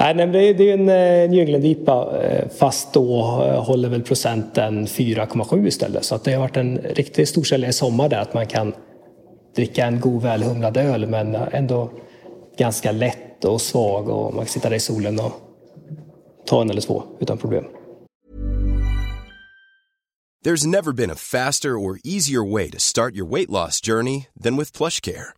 [0.00, 4.86] Nej, men det är, ju en eh, IPA eh, fast då eh, håller väl procenten
[4.86, 6.04] 4,7 istället.
[6.04, 8.72] Så att det har varit en riktigt storsäljare i sommar där att man kan
[9.56, 11.90] dricka en god välhumlad öl men ändå
[12.58, 15.32] ganska lätt och svag och man kan sitta där i solen och
[16.46, 17.64] ta en eller två utan problem.
[20.44, 24.56] There's never been a faster or easier way to start your weight loss journey than
[24.56, 25.37] with PlushCare.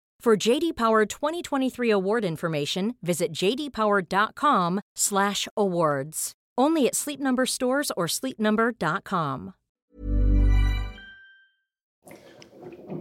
[0.21, 6.31] For JD Power 2023 award information, visit jdpower.com/awards.
[6.55, 9.53] Only at Sleep Number stores or sleepnumber.com.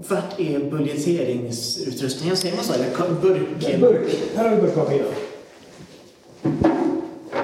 [0.08, 2.36] Vart är budgeteringsutrustningen?
[2.36, 2.72] Säger man så?
[2.72, 3.80] Eller burk?
[3.80, 4.08] Burk.
[4.36, 5.06] Här har vi burkmaskinen.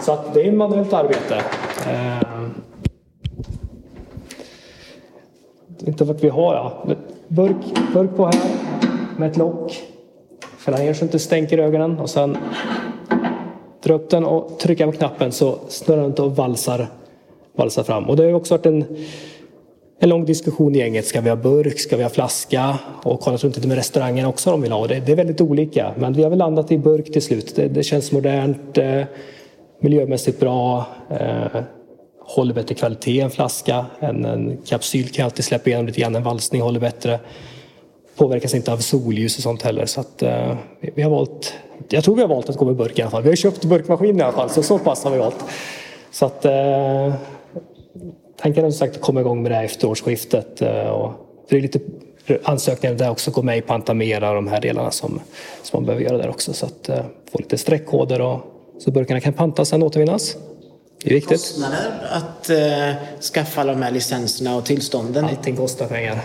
[0.01, 1.45] Så att det är manuellt arbete.
[1.87, 2.23] Eh,
[5.87, 6.55] inte vart vi har.
[6.55, 6.87] Ja.
[7.29, 7.57] Burk,
[7.93, 8.86] burk på här
[9.19, 9.83] med ett lock.
[10.59, 12.37] Fälla ner så det inte stänker ögonen och sen
[13.83, 16.87] dra upp den och trycka på knappen så snurrar den inte och valsar,
[17.57, 18.05] valsar fram.
[18.05, 18.85] Och det har ju också varit en,
[20.01, 21.07] en lång diskussion i gänget.
[21.07, 21.79] Ska vi ha burk?
[21.79, 22.79] Ska vi ha flaska?
[23.03, 24.87] Och kollat runt lite med restaurangen också om de vill ha.
[24.87, 25.95] Det, det är väldigt olika.
[25.99, 27.57] Men vi har väl landat i burk till slut.
[27.57, 29.03] Det, det känns modernt, eh,
[29.81, 30.87] miljömässigt bra.
[31.11, 31.63] Eh,
[32.21, 33.87] håller bättre kvalitet än flaska.
[34.01, 36.17] En, en kapsyl kan alltid släppa igenom lite grann.
[36.17, 37.21] En valsning håller bättre.
[38.17, 39.87] Påverkas inte av solljus och sånt heller.
[39.87, 41.55] Så att, eh, vi, har valt,
[41.89, 43.23] jag tror vi har valt att gå med burk i alla fall.
[43.23, 45.45] Vi har köpt burkmaskin i alla fall, så så pass har vi valt.
[46.11, 47.15] Så att eh,
[48.41, 50.63] tanken är som sagt att komma igång med det här efter årsskiftet.
[50.63, 51.13] Eh, och
[51.49, 51.81] det är lite
[52.45, 55.21] ansökningar där också, gå med i Pantamera och de här delarna som,
[55.63, 56.53] som man behöver göra där också.
[56.53, 58.41] Så att eh, få lite streckkoder och
[58.79, 60.37] så burkarna kan pantas sen återvinnas.
[61.03, 61.31] Det är viktigt.
[61.31, 65.25] Kostnader att eh, skaffa alla de här licenserna och tillstånden?
[65.25, 66.19] Allting kostar pengar.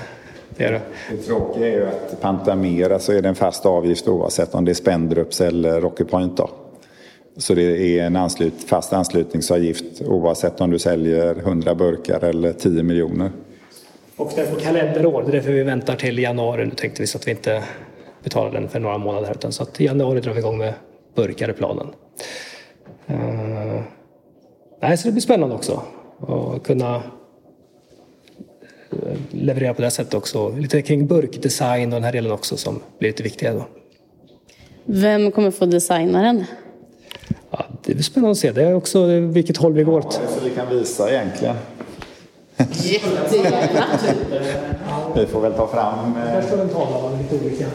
[0.57, 0.81] Det är det.
[1.11, 4.71] Det tråkiga är ju att Pantamera så är det en fast avgift oavsett om det
[4.71, 6.37] är Spendrups eller Rocky Point.
[6.37, 6.49] Då.
[7.37, 12.83] Så det är en anslut, fast anslutningsavgift oavsett om du säljer 100 burkar eller 10
[12.83, 13.31] miljoner.
[14.15, 16.65] Och det är på kalenderår, det är därför vi väntar till januari.
[16.65, 17.63] Nu tänkte vi så att vi inte
[18.23, 20.73] betalar den för några månader här, utan så att i januari drar vi igång med
[21.15, 21.87] burkar i planen.
[23.09, 23.81] Uh,
[24.81, 25.81] nej, så det blir spännande också
[26.27, 27.01] att kunna
[29.31, 30.49] leverera på det sättet också.
[30.49, 33.65] Lite kring burkdesign och den här delen också som blir lite viktiga då.
[34.85, 36.43] Vem kommer få designa den?
[37.51, 38.51] Ja, det blir spännande att se.
[38.51, 40.21] Det är också vilket håll vi går åt.
[40.25, 41.55] Ja, så vi kan visa egentligen.
[42.57, 43.85] Jättegärna!
[45.15, 46.13] Vi får väl ta fram...
[46.13, 47.65] Där Eh, står en tavla med lite olika.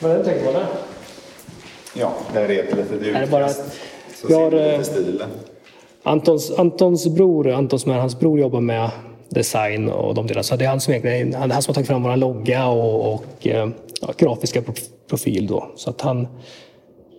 [0.00, 0.66] Vad är det tänkt på det?
[1.94, 3.76] ja, där är ett litet Är det bara att
[4.20, 5.26] Så vi har, eh, lite.
[6.02, 8.90] Antons, Antons bror, Anton som är hans bror, jobbar med
[9.34, 10.42] design och de delarna.
[10.42, 13.14] Så det är han som, egentligen, han, han som har tagit fram vår logga och,
[13.14, 13.68] och eh,
[14.00, 14.62] ja, grafiska
[15.08, 15.46] profil.
[15.46, 15.70] Då.
[15.76, 16.28] Så att han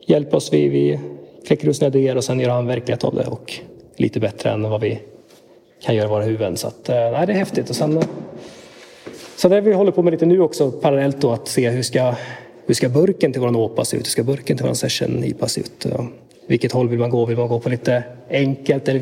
[0.07, 0.53] hjälper oss.
[0.53, 0.99] Vi, vi
[1.47, 3.25] kläcker ut sina idéer och sen gör han verklighet av det.
[3.25, 3.53] Och
[3.97, 4.99] lite bättre än vad vi
[5.83, 6.57] kan göra i våra huvuden.
[6.57, 7.69] Så att, eh, nej, det är häftigt.
[7.69, 8.03] Och sen, eh,
[9.35, 12.15] så det vi håller på med lite nu också parallellt då att se hur ska,
[12.65, 14.05] hur ska burken till våran åpa se ut?
[14.05, 15.85] Hur ska burken till våran session IPA se ut?
[16.43, 16.47] Ja.
[16.47, 17.25] Vilket håll vill man gå?
[17.25, 18.85] Vill man gå på lite enkelt?
[18.85, 18.99] Det,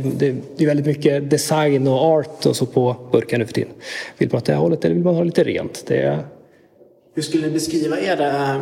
[0.58, 3.74] det är väldigt mycket design och art och så på burkar nu för tiden.
[4.18, 5.84] Vill man åt det här hållet eller vill man ha lite rent?
[5.88, 6.20] Det är,
[7.14, 8.62] Hur skulle ni beskriva era,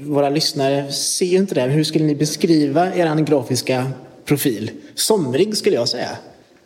[0.00, 3.86] våra lyssnare ser ju inte det, hur skulle ni beskriva er grafiska
[4.24, 4.70] profil?
[4.94, 6.08] Somrig skulle jag säga.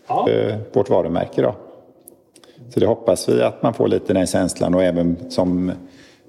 [0.08, 1.42] eh, vårt varumärke.
[1.42, 1.56] Då.
[2.74, 5.72] Så det hoppas vi att man får lite den känslan och även som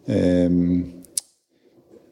[0.07, 0.91] ehm,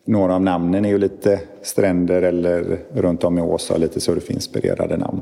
[0.06, 5.22] några av namnen är ju lite stränder eller runt om i Åsa lite surfinspirerade namn.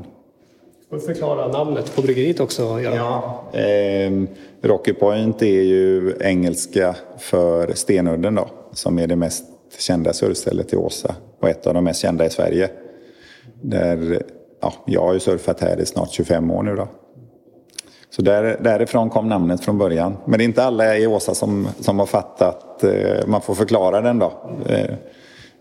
[0.90, 2.80] Vi förklara namnet på bryggeriet också?
[2.80, 2.96] Göran?
[2.96, 3.44] Ja.
[3.52, 4.28] Ehm,
[4.62, 9.44] Rocky Point är ju engelska för Stenudden då, som är det mest
[9.78, 12.70] kända surfstället i Åsa och ett av de mest kända i Sverige.
[13.60, 14.22] Där,
[14.60, 16.88] ja, jag har ju surfat här i snart 25 år nu då.
[18.16, 20.16] Så där, därifrån kom namnet från början.
[20.24, 24.00] Men det är inte alla i Åsa som, som har fattat, eh, man får förklara
[24.00, 24.32] den då.
[24.68, 24.94] Eh,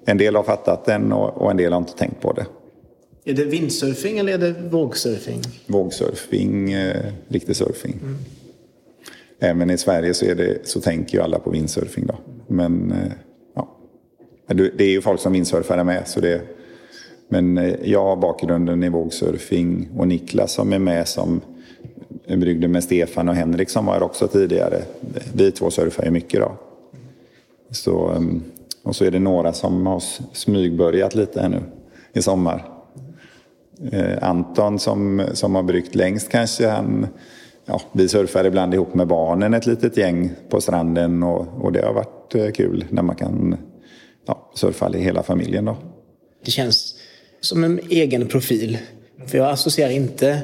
[0.05, 2.45] en del har fattat den och, och en del har inte tänkt på det.
[3.25, 5.41] Är det vindsurfing eller är det vågsurfing?
[5.67, 7.99] Vågsurfing, eh, riktig surfing.
[9.39, 12.15] Även i Sverige så, är det, så tänker ju alla på windsurfing då.
[12.47, 13.11] Men eh,
[13.55, 13.77] ja,
[14.47, 16.07] det är ju folk som windsurfar med.
[16.07, 16.41] Så det,
[17.29, 21.41] men eh, jag har bakgrunden i vågsurfing och Niklas som är med som
[22.27, 24.81] bryggde med Stefan och Henrik som var här också tidigare.
[25.33, 26.57] Vi två surfar ju mycket då.
[27.71, 28.43] Så, ehm,
[28.83, 31.61] och så är det några som har smygbörjat lite här nu
[32.13, 32.65] i sommar.
[33.91, 37.07] Eh, Anton som, som har bryggt längst kanske, han,
[37.65, 41.85] ja, vi surfar ibland ihop med barnen ett litet gäng på stranden och, och det
[41.85, 43.55] har varit eh, kul när man kan
[44.25, 45.77] ja, surfa i hela familjen då.
[46.45, 46.95] Det känns
[47.41, 48.77] som en egen profil.
[49.27, 50.41] För jag associerar inte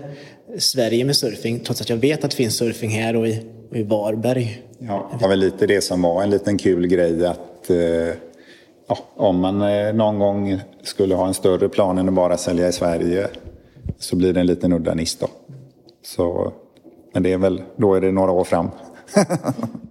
[0.57, 3.77] Sverige med surfing trots att jag vet att det finns surfing här och i, och
[3.77, 4.61] i Varberg.
[4.79, 7.77] Ja, det var väl lite det som var en liten kul grej att eh,
[8.87, 12.67] ja, om man eh, någon gång skulle ha en större plan än att bara sälja
[12.67, 13.27] i Sverige
[13.99, 15.27] så blir det en liten udda nisch då.
[16.05, 16.53] Så,
[17.13, 18.69] men det är väl, då är det några år fram.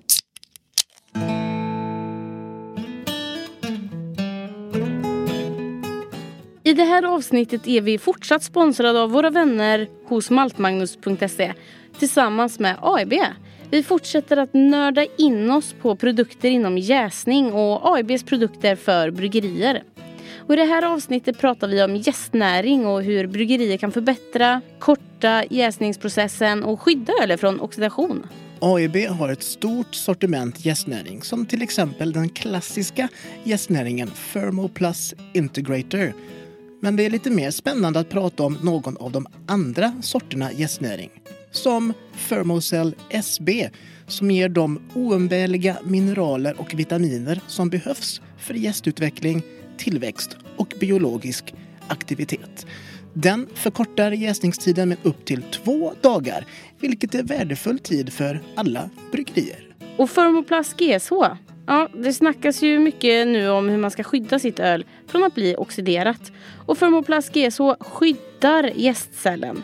[6.78, 11.52] det här avsnittet är vi fortsatt sponsrade av våra vänner hos maltmagnus.se
[11.98, 13.12] tillsammans med AIB.
[13.70, 19.82] Vi fortsätter att nörda in oss på produkter inom jäsning och AIBs produkter för bryggerier.
[20.36, 25.44] Och I det här avsnittet pratar vi om jästnäring och hur bryggerier kan förbättra, korta
[25.50, 28.26] jäsningsprocessen och skydda ölet från oxidation.
[28.60, 33.08] AIB har ett stort sortiment jästnäring som till exempel den klassiska
[33.44, 36.12] jästnäringen Thermoplus Integrator.
[36.80, 41.10] Men det är lite mer spännande att prata om någon av de andra sorterna jästnäring.
[41.50, 41.92] Som
[42.28, 43.70] Thermocell SB
[44.06, 49.42] som ger de oumbärliga mineraler och vitaminer som behövs för jästutveckling,
[49.78, 51.54] tillväxt och biologisk
[51.88, 52.66] aktivitet.
[53.14, 56.46] Den förkortar jäsningstiden med upp till två dagar,
[56.80, 59.76] vilket är värdefull tid för alla bryggerier.
[59.96, 61.12] Och Thermoplast GSH.
[61.68, 65.34] Ja, det snackas ju mycket nu om hur man ska skydda sitt öl från att
[65.34, 66.32] bli oxiderat.
[66.66, 69.62] Och Thermoplast GSH skyddar jästcellen.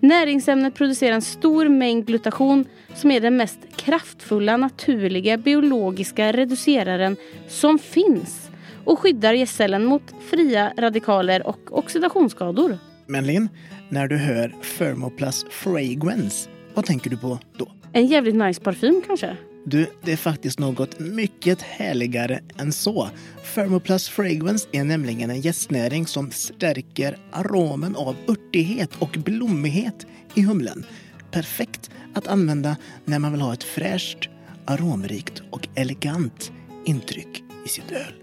[0.00, 7.16] Näringsämnet producerar en stor mängd glutation som är den mest kraftfulla naturliga biologiska reduceraren
[7.48, 8.50] som finns
[8.84, 12.78] och skyddar jästcellen mot fria radikaler och oxidationsskador.
[13.06, 13.48] Men Linn,
[13.88, 17.68] när du hör Thermoplast Fragrance, vad tänker du på då?
[17.92, 19.36] En jävligt nice parfym kanske?
[19.68, 23.08] Du, det är faktiskt något mycket härligare än så.
[23.54, 30.84] Thermoplast Fragrance är nämligen en jästnäring som stärker aromen av örtighet och blommighet i humlen.
[31.30, 34.28] Perfekt att använda när man vill ha ett fräscht,
[34.64, 36.52] aromrikt och elegant
[36.84, 38.14] intryck i sitt öl.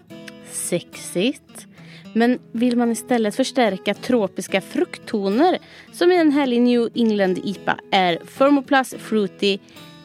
[0.51, 1.67] Sexigt.
[2.13, 5.59] Men vill man istället förstärka tropiska frukttoner
[5.91, 9.59] som i en härlig New England IPA är Thermoplast Fruity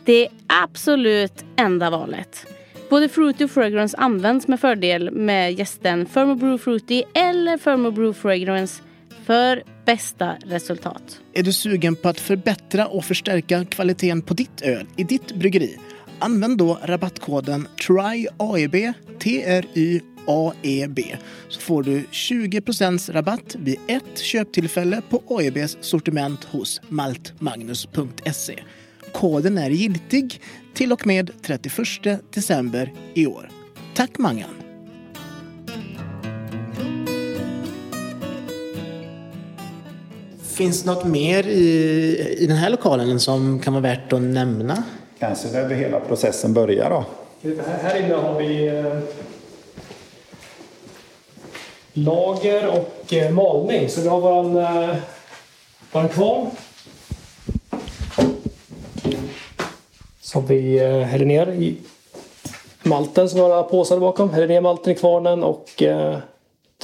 [0.09, 2.47] det absolut enda valet.
[2.90, 8.83] Både Fruity och Fragrance används med fördel med gästen Thermobrew Fruity eller Thermobrew Fragrance
[9.27, 11.21] för bästa resultat.
[11.33, 15.79] Är du sugen på att förbättra och förstärka kvaliteten på ditt öl i ditt bryggeri?
[16.18, 21.16] Använd då rabattkoden TRYAEB, T-R-Y-A-E-B,
[21.49, 28.61] så får du 20% rabatt vid ett köptillfälle på AEBs sortiment hos maltmagnus.se.
[29.12, 30.40] Koden är giltig
[30.75, 31.75] till och med 31
[32.35, 33.51] december i år.
[33.94, 34.51] Tack Mangan!
[40.42, 44.83] Finns det något mer i, i den här lokalen som kan vara värt att nämna?
[45.18, 47.05] Kanske där hela processen börjar då.
[47.83, 48.99] Här, inne har vi eh,
[51.92, 53.88] lager och eh, malning.
[53.88, 54.97] Så vi har våran, eh,
[55.92, 56.51] våran kvarn.
[60.29, 61.77] Som vi eh, häller ner i
[62.83, 64.31] malten som några påsar bakom.
[64.31, 66.19] Häller ner malten i kvarnen och eh,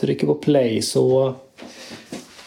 [0.01, 1.35] trycker på play så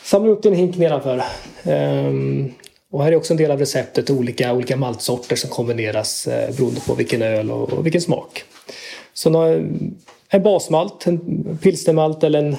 [0.04, 1.24] samlar upp det i en hink nedanför.
[1.64, 2.54] Ehm,
[2.92, 6.82] och här är också en del av receptet olika, olika maltsorter som kombineras eh, beroende
[6.82, 8.44] på vilken öl och, och vilken smak.
[9.14, 9.68] Så nå-
[10.30, 12.56] en basmalt, en pilsnermalt eller en,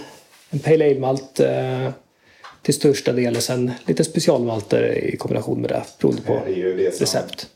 [0.50, 1.90] en pale ale-malt eh,
[2.62, 7.46] till största del och sen lite specialmalter i kombination med det beroende på det recept.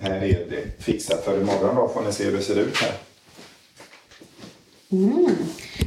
[0.00, 2.92] Här är det fixat för imorgon då får ni se hur det ser ut här.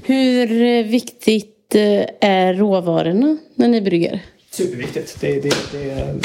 [0.04, 4.26] Hur eh, viktigt eh, är råvarorna när ni brygger?
[4.52, 5.22] Superviktigt.
[5.22, 6.16] Det, det,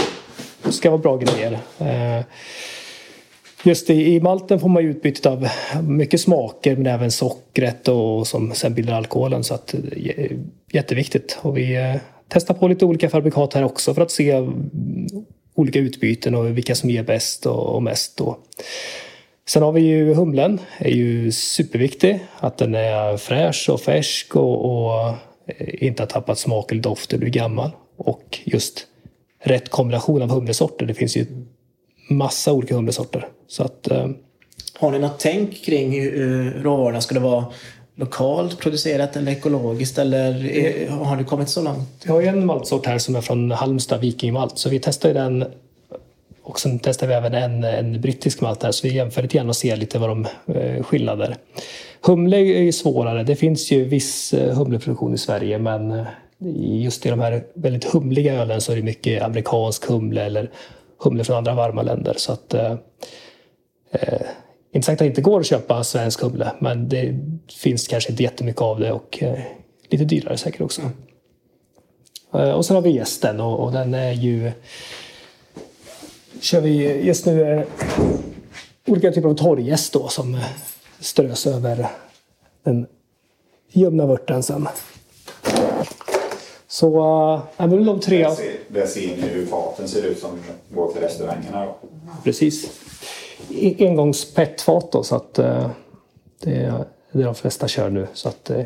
[0.62, 1.58] det ska vara bra grejer.
[1.78, 2.24] Eh,
[3.66, 5.48] Just i, i malten får man ju utbytet av
[5.82, 9.44] mycket smaker men även sockret och som sen bildar alkoholen.
[9.44, 9.74] Så att,
[10.72, 11.38] jätteviktigt.
[11.42, 14.70] Och vi testar på lite olika fabrikat här också för att se mm,
[15.54, 18.16] olika utbyten och vilka som ger bäst och, mest.
[18.16, 18.38] Då.
[19.46, 22.26] Sen har vi ju humlen, är ju superviktig.
[22.36, 25.08] Att den är fräsch och färsk och, och
[25.46, 27.70] eh, inte har tappat smak eller doft eller blir gammal.
[27.96, 28.86] Och just
[29.42, 30.86] rätt kombination av humlesorter.
[30.86, 31.26] Det finns ju
[32.10, 33.28] massa olika humlesorter.
[33.46, 34.08] Så att, eh,
[34.78, 37.00] Har ni något tänk kring hur eh, råvarorna?
[37.00, 37.44] Ska vara
[37.96, 39.98] lokalt producerat eller ekologiskt?
[39.98, 42.02] Eller är, har du kommit så långt?
[42.04, 44.58] Vi har ju en maltsort här som är från Halmstad, Vikingmalt.
[44.58, 45.44] Så vi testar ju den
[46.44, 49.48] och sen testar vi även en, en brittisk malt här så vi jämför lite grann
[49.48, 51.36] och ser lite vad de eh, skillnader.
[52.00, 53.22] Humle är ju svårare.
[53.22, 56.06] Det finns ju viss eh, humleproduktion i Sverige men eh,
[56.82, 60.50] just i de här väldigt humliga ölen så är det mycket amerikansk humle eller
[60.98, 62.14] humle från andra varma länder.
[62.16, 62.72] Så att, eh,
[63.90, 64.26] eh
[64.74, 67.14] inte sagt att det inte går att köpa svensk humle men det
[67.56, 69.38] finns kanske inte jättemycket av det och eh,
[69.88, 70.82] lite dyrare säkert också.
[72.34, 74.52] Eh, och sen har vi gästen och, och den är ju
[76.40, 77.66] kör vi just nu
[78.86, 80.40] olika typer av torrgäst då som eh,
[81.00, 81.86] strös över
[82.62, 82.86] den
[83.72, 84.68] ljumna vörten sen.
[86.68, 87.04] Så
[87.56, 88.22] äh, men de tre...
[88.22, 90.30] Där ser, där ser ni hur faten ser ut som
[90.70, 91.64] går till restaurangerna.
[91.64, 91.76] Då.
[92.24, 92.70] Precis.
[93.50, 95.70] E- Engångs petfat då så att äh,
[96.40, 98.06] det är det de flesta kör nu.
[98.12, 98.64] Så att äh,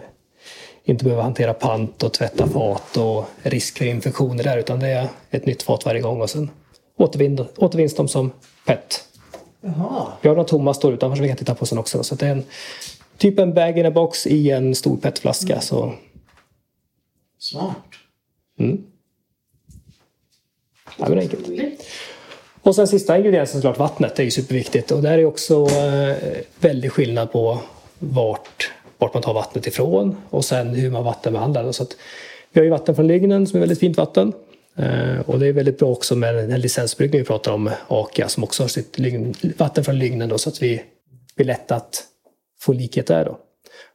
[0.84, 5.08] inte behöva hantera pant och tvätta fat och risk för infektioner där utan det är
[5.30, 6.50] ett nytt fat varje gång och sen
[6.96, 8.30] återvin, återvinns de som
[8.66, 9.04] PET.
[9.60, 10.12] Jaha.
[10.20, 12.02] Vi har några tomma står utanför som vi kan titta på sen också.
[12.04, 12.44] Så det är en,
[13.16, 15.52] typ en bag in a box i en stor PET-flaska.
[15.52, 15.62] Mm.
[15.62, 15.92] Så,
[17.38, 17.76] Smart.
[18.58, 18.84] mm.
[20.98, 21.48] Ja, men enkelt.
[22.68, 24.16] Och sen sista ingrediensen såklart vattnet.
[24.16, 24.90] Det är ju superviktigt.
[24.90, 26.16] Och där är också eh,
[26.60, 27.58] väldigt skillnad på
[27.98, 31.72] vart, vart man tar vattnet ifrån och sen hur man vattenbehandlar det.
[31.72, 31.96] Så att,
[32.52, 34.32] vi har ju vatten från Lygnen som är väldigt fint vatten.
[34.76, 38.44] Eh, och det är väldigt bra också med den licensbryggning vi pratar om, Akia, som
[38.44, 40.82] också har sitt lygn, vatten från Lygnen då, så att vi
[41.36, 42.04] blir lätt att
[42.60, 43.38] få likhet där då.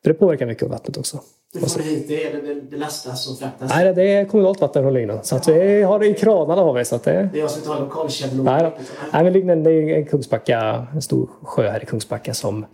[0.04, 1.22] För det påverkar mycket av vattnet också.
[1.54, 3.70] Du får hit det eller det- det lastas och fraktas?
[3.76, 5.20] Nej, det är kommunalt vatten från Lygnen.
[5.24, 6.86] Så att vi har det i kranarna har vi.
[6.86, 8.46] Så att det, Det är jag som lokalkännedom.
[8.46, 8.72] nej,
[9.14, 12.66] nej, men Lygnen det är en Kungsbacka, en stor sjö här i Kungsbacka som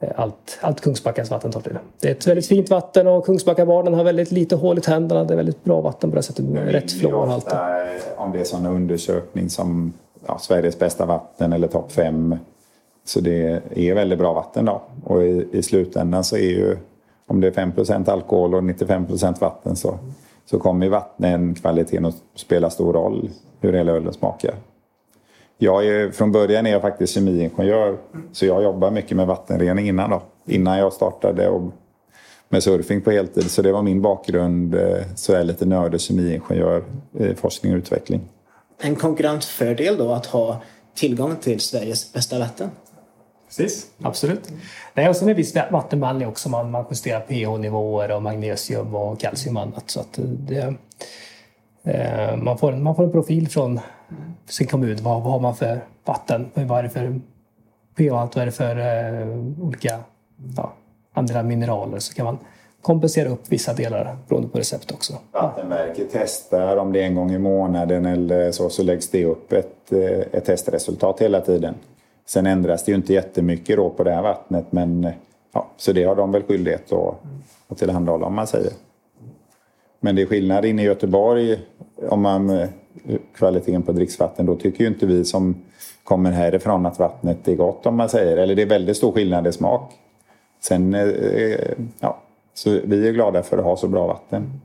[0.00, 1.78] eh, allt, allt Kungsbackas vatten tar till.
[2.00, 5.24] Det är ett väldigt fint vatten och Kungsbackabarnen har väldigt lite hål i tänderna.
[5.24, 7.52] Det är väldigt bra vatten på det sättet med rätt fluorhalt.
[7.52, 7.58] Eh,
[8.16, 9.92] Om det är sån undersökning som
[10.26, 12.36] ja, Sveriges bästa vatten eller topp fem.
[13.04, 14.82] Så det är väldigt bra vatten då.
[15.04, 16.76] Och i, i slutändan så är ju
[17.28, 19.98] om det är 5% alkohol och 95% vatten så,
[20.50, 24.54] så kommer ju vattenkvaliteten att spela stor roll hur hela ölen smakar.
[25.58, 27.96] Jag är, från början är jag faktiskt kemiingenjör
[28.32, 30.22] så jag jobbar mycket med vattenrening innan då.
[30.46, 31.72] Innan jag startade och
[32.48, 33.50] med surfing på heltid.
[33.50, 34.74] Så det var min bakgrund.
[34.74, 36.84] Eh, så jag är lite nördig kemiingenjör
[37.18, 38.20] i forskning och utveckling.
[38.80, 40.62] En konkurrensfördel då att ha
[40.94, 42.70] tillgång till Sveriges bästa vatten.
[43.48, 44.52] Precis, absolut.
[44.94, 46.48] Nej, och sen är viss vattenbehandling också.
[46.48, 49.90] Man, man justerar pH-nivåer och magnesium och kalcium och annat.
[49.90, 50.74] Så att det,
[51.84, 53.80] eh, man, får en, man får en profil från
[54.48, 54.98] sin kommun.
[55.02, 56.50] Vad, vad har man för vatten?
[56.54, 57.20] Vad är det för
[57.96, 58.34] pH-halt?
[58.36, 59.98] Vad är det för eh, olika
[60.56, 60.72] ja,
[61.12, 61.98] andra mineraler?
[61.98, 62.38] Så kan man
[62.82, 65.12] kompensera upp vissa delar beroende på recept också.
[65.32, 69.52] Vattenverket testar om det är en gång i månaden eller så, så läggs det upp
[69.52, 71.74] ett, eh, ett testresultat hela tiden.
[72.28, 75.12] Sen ändras det ju inte jättemycket då på det här vattnet men eh,
[75.52, 77.14] ja, så det har de väl skyldighet att,
[77.68, 78.72] att tillhandahålla om man säger.
[80.00, 81.58] Men det är skillnad inne i Göteborg eh,
[82.08, 82.68] om man eh,
[83.34, 84.46] kvaliteten på dricksvatten.
[84.46, 85.54] Då tycker ju inte vi som
[86.04, 88.36] kommer härifrån att vattnet är gott om man säger.
[88.36, 89.92] Eller det är väldigt stor skillnad i smak.
[90.60, 90.96] Sen,
[92.00, 92.18] ja,
[92.54, 94.60] så vi är glada för att ha så bra vatten.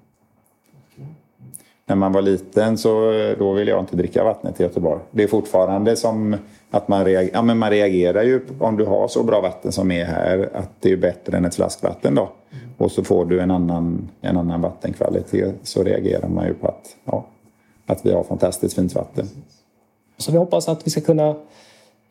[1.86, 5.02] När man var liten så då ville jag inte dricka vattnet i Göteborg.
[5.12, 6.36] Det är fortfarande som
[6.74, 9.92] att man, reagerar, ja, men man reagerar ju om du har så bra vatten som
[9.92, 12.32] är här att det är bättre än ett flaskvatten då.
[12.78, 16.96] Och så får du en annan, en annan vattenkvalitet så reagerar man ju på att,
[17.06, 17.26] ja,
[17.86, 19.28] att vi har fantastiskt fint vatten.
[20.18, 21.36] Så vi hoppas att vi ska kunna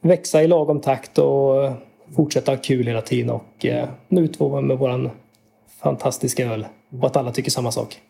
[0.00, 1.72] växa i lagom takt och eh,
[2.16, 5.10] fortsätta ha kul hela tiden och eh, nå ut med våran
[5.82, 6.66] fantastiska öl.
[7.00, 8.00] Och att alla tycker samma sak.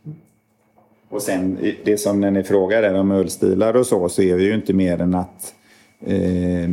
[1.08, 4.54] Och sen det som när ni frågar om ölstilar och så, så är vi ju
[4.54, 5.54] inte mer än att
[6.06, 6.68] eh,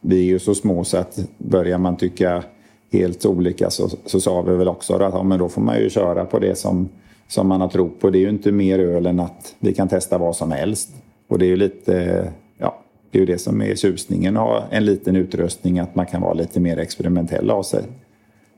[0.00, 2.44] vi är ju så små så att börjar man tycka
[2.92, 5.90] helt olika så, så sa vi väl också att ja, men då får man ju
[5.90, 6.88] köra på det som,
[7.28, 8.10] som man har trott på.
[8.10, 10.90] Det är ju inte mer öl än att vi kan testa vad som helst.
[11.28, 14.64] Och det är ju lite, ja, Det är ju det som är tjusningen att ha
[14.70, 17.82] en liten utrustning, att man kan vara lite mer experimentell av sig.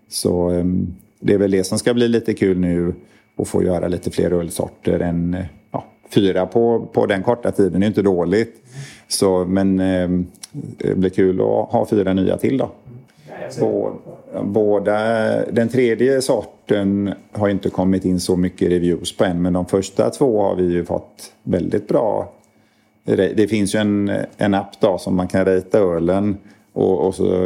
[0.09, 0.65] Så eh,
[1.21, 2.95] det är väl det som ska bli lite kul nu
[3.37, 5.37] och få göra lite fler ölsorter än
[5.71, 5.85] ja,
[6.15, 7.81] fyra på, på den korta tiden.
[7.81, 8.57] Det är inte dåligt.
[9.09, 10.09] Så, men eh,
[10.53, 12.71] det blir kul att ha fyra nya till då.
[14.43, 14.97] Båda,
[15.51, 20.11] den tredje sorten har inte kommit in så mycket reviews på än men de första
[20.11, 22.33] två har vi ju fått väldigt bra.
[23.05, 26.37] Det finns ju en, en app då som man kan rita ölen
[26.73, 27.45] och, och så,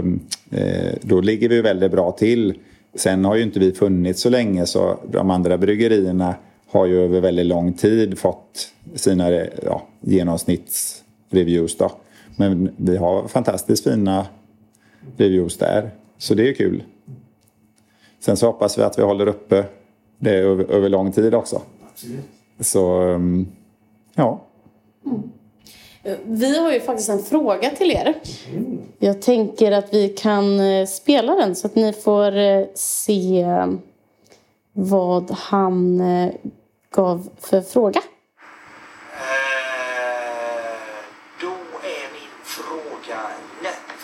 [0.51, 2.55] eh, då ligger vi väldigt bra till.
[2.95, 6.35] Sen har ju inte vi funnits så länge så de andra bryggerierna
[6.67, 9.31] har ju över väldigt lång tid fått sina
[9.63, 11.77] ja, genomsnittsreviews.
[11.77, 11.91] Då.
[12.37, 14.27] Men vi har fantastiskt fina
[15.17, 15.91] reviews där.
[16.19, 16.83] Så det är kul.
[18.21, 19.65] Sen så hoppas vi att vi håller uppe
[20.19, 21.63] det över, över lång tid också.
[21.93, 22.21] Absolut.
[22.61, 23.47] Så, mm,
[24.15, 24.41] ja.
[25.07, 25.23] Mm.
[26.25, 28.15] Vi har ju faktiskt en fråga till er.
[28.99, 33.47] Jag tänker att vi kan eh, spela den så att ni får eh, se
[34.73, 36.33] vad han eh,
[36.97, 38.01] gav för fråga.
[41.41, 41.47] Då
[41.95, 43.21] är min fråga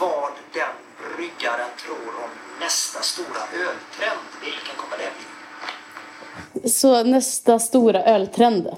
[0.01, 0.75] vad den
[1.17, 2.31] bryggaren tror om
[2.61, 4.29] nästa stora öltrend.
[4.45, 5.11] Vilken kommer det
[6.61, 6.71] bli?
[6.71, 8.69] Så nästa stora öltrend.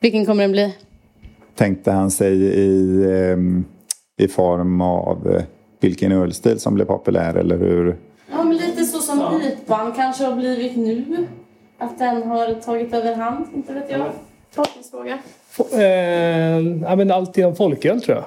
[0.00, 0.76] Vilken kommer den bli?
[1.54, 3.64] tänkte han sig i, ehm,
[4.18, 5.42] i form av eh,
[5.80, 7.96] vilken ölstil som blev populär eller hur?
[8.30, 11.26] Ja, men lite så som IPAn kanske har blivit nu.
[11.80, 14.06] Att den har tagit över hand, inte vet jag.
[14.54, 15.18] Tolkningsfråga.
[15.72, 18.24] Eh, ja, men allt inom folköl tror jag.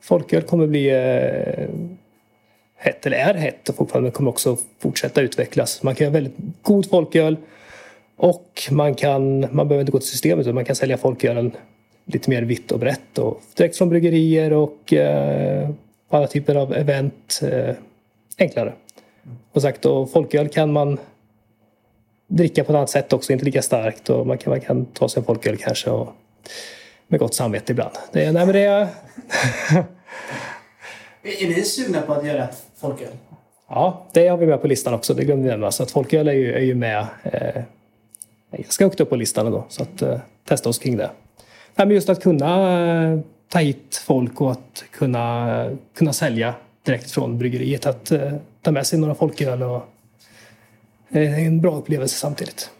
[0.00, 1.68] Folköl kommer bli eh,
[2.76, 5.82] hett, eller är hett och fortfarande kommer också fortsätta utvecklas.
[5.82, 7.36] Man kan göra väldigt god folköl
[8.16, 11.52] och man, kan, man behöver inte gå till systemet utan man kan sälja folkölen
[12.04, 15.70] lite mer vitt och brett och direkt från bryggerier och eh,
[16.08, 17.74] alla typer av event eh,
[18.38, 18.72] enklare.
[19.52, 20.98] Och sagt, och folköl kan man
[22.26, 25.08] dricka på ett annat sätt också, inte lika starkt och man kan, man kan ta
[25.08, 26.08] sig en folköl kanske och
[27.08, 27.94] med gott samvete ibland.
[28.12, 28.80] Det, nej, men det är...
[31.22, 33.12] är ni sugna på att göra folköl?
[33.68, 35.14] Ja, det har vi med på listan också.
[35.14, 35.70] Det glömde vi nämna.
[35.70, 37.62] Så att folköl är ju, är ju med eh,
[38.52, 39.64] ganska högt upp på listan då.
[39.68, 40.18] Så att eh,
[40.48, 41.10] testa oss kring det.
[41.74, 43.18] Nej, men just att kunna eh,
[43.48, 47.86] ta hit folk och att kunna, kunna sälja direkt från bryggeriet.
[47.86, 49.82] Att uh, ta med sig några folköl och
[51.10, 52.70] Eh, en bra upplevelse samtidigt.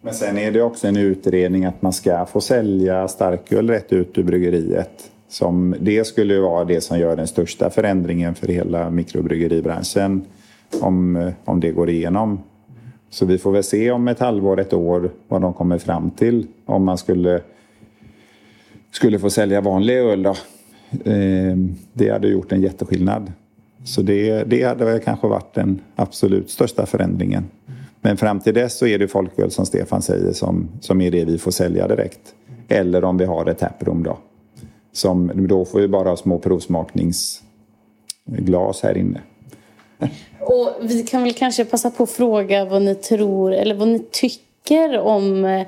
[0.00, 4.18] Men sen är det också en utredning att man ska få sälja starköl rätt ut
[4.18, 5.10] ur bryggeriet.
[5.28, 10.24] Som det skulle vara det som gör den största förändringen för hela mikrobryggeribranschen
[10.80, 12.42] om, eh, om det går igenom.
[13.10, 16.46] Så vi får väl se om ett halvår, ett år vad de kommer fram till.
[16.66, 17.40] Om man skulle
[18.90, 20.30] skulle få sälja vanlig öl då,
[21.04, 21.56] eh,
[21.92, 23.32] det hade gjort en jätteskillnad.
[23.84, 27.50] Så det, det hade väl kanske varit den absolut största förändringen.
[28.00, 31.24] Men fram till dess så är det folköl som Stefan säger som, som är det
[31.24, 32.20] vi får sälja direkt.
[32.68, 34.18] Eller om vi har ett taproom då.
[34.92, 39.20] Som, då får vi bara ha små provsmakningsglas här inne.
[40.40, 43.98] Och vi kan väl kanske passa på att fråga vad ni tror eller vad ni
[43.98, 45.66] tycker om eh,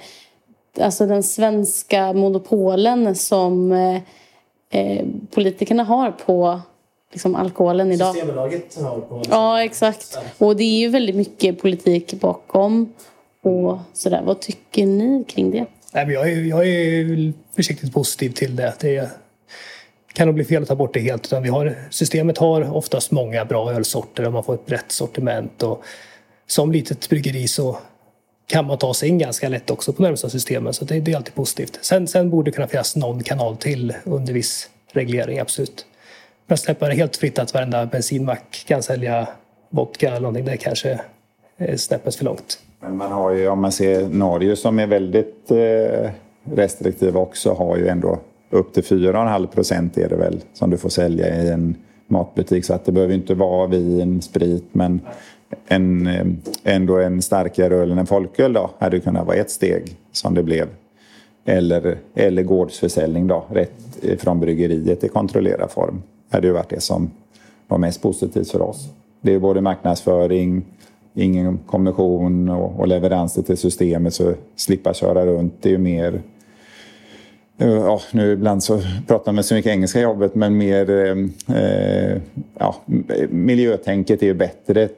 [0.80, 4.00] alltså den svenska monopolen som eh,
[4.70, 6.60] eh politikerna har på
[7.14, 8.14] liksom, alkoholen idag.
[8.14, 9.22] Systembolaget har på...
[9.30, 10.18] Ja, exakt.
[10.38, 12.92] Och det är ju väldigt mycket politik bakom.
[13.42, 14.22] Och sådär.
[14.24, 15.66] Vad tycker ni kring det?
[15.92, 18.74] Nej, men jag, är, jag är försiktigt positiv till det.
[18.80, 19.10] Det
[20.12, 21.26] kan nog bli fel att ta bort det helt.
[21.26, 25.62] Utan vi har, systemet har oftast många bra ölsorter och man får ett brett sortiment.
[25.62, 25.84] Och
[26.46, 27.78] som litet bryggeri så
[28.46, 30.74] kan man ta sig in ganska lätt också på närmsta systemen.
[30.74, 31.78] Så det, det, är alltid positivt.
[31.82, 35.86] Sen, sen borde det kunna finnas någon kanal till under viss reglering, absolut.
[36.46, 39.28] Men släppa det helt fritt att varenda bensinmack kan sälja
[39.70, 41.00] vodka eller någonting, det kanske eh,
[41.56, 42.58] är snäppet för långt.
[42.80, 46.10] Men man har ju, om man ser Norge som är väldigt eh,
[46.44, 48.18] restriktiva också, har ju ändå
[48.50, 51.76] upp till 4,5 procent är det väl som du får sälja i en
[52.06, 52.64] matbutik.
[52.64, 55.00] Så att det behöver inte vara vin, sprit, men
[55.66, 56.26] en, eh,
[56.64, 60.42] ändå en starkare öl än en folköl då hade kunnat vara ett steg som det
[60.42, 60.68] blev.
[61.44, 63.72] Eller, eller gårdsförsäljning då, rätt
[64.02, 66.02] eh, från bryggeriet i kontrollerad form.
[66.30, 67.10] Det hade ju varit det som
[67.68, 68.88] var mest positivt för oss.
[69.20, 70.64] Det är både marknadsföring,
[71.14, 75.54] ingen kommission och, och leveranser till systemet så slippa köra runt.
[75.60, 76.22] Det är ju mer
[77.56, 82.20] Ja, nu ibland så pratar man så mycket engelska i jobbet men mer eh, eh,
[82.58, 82.76] ja,
[83.28, 84.88] miljötänket är ju bättre.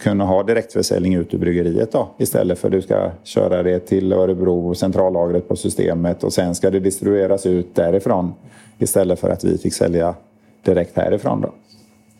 [0.00, 4.12] Kunna ha direktförsäljning ut ur bryggeriet då istället för att du ska köra det till
[4.12, 8.34] Örebro, och centrallagret på systemet och sen ska det distribueras ut därifrån
[8.78, 10.14] istället för att vi fick sälja
[10.62, 11.52] direkt härifrån då.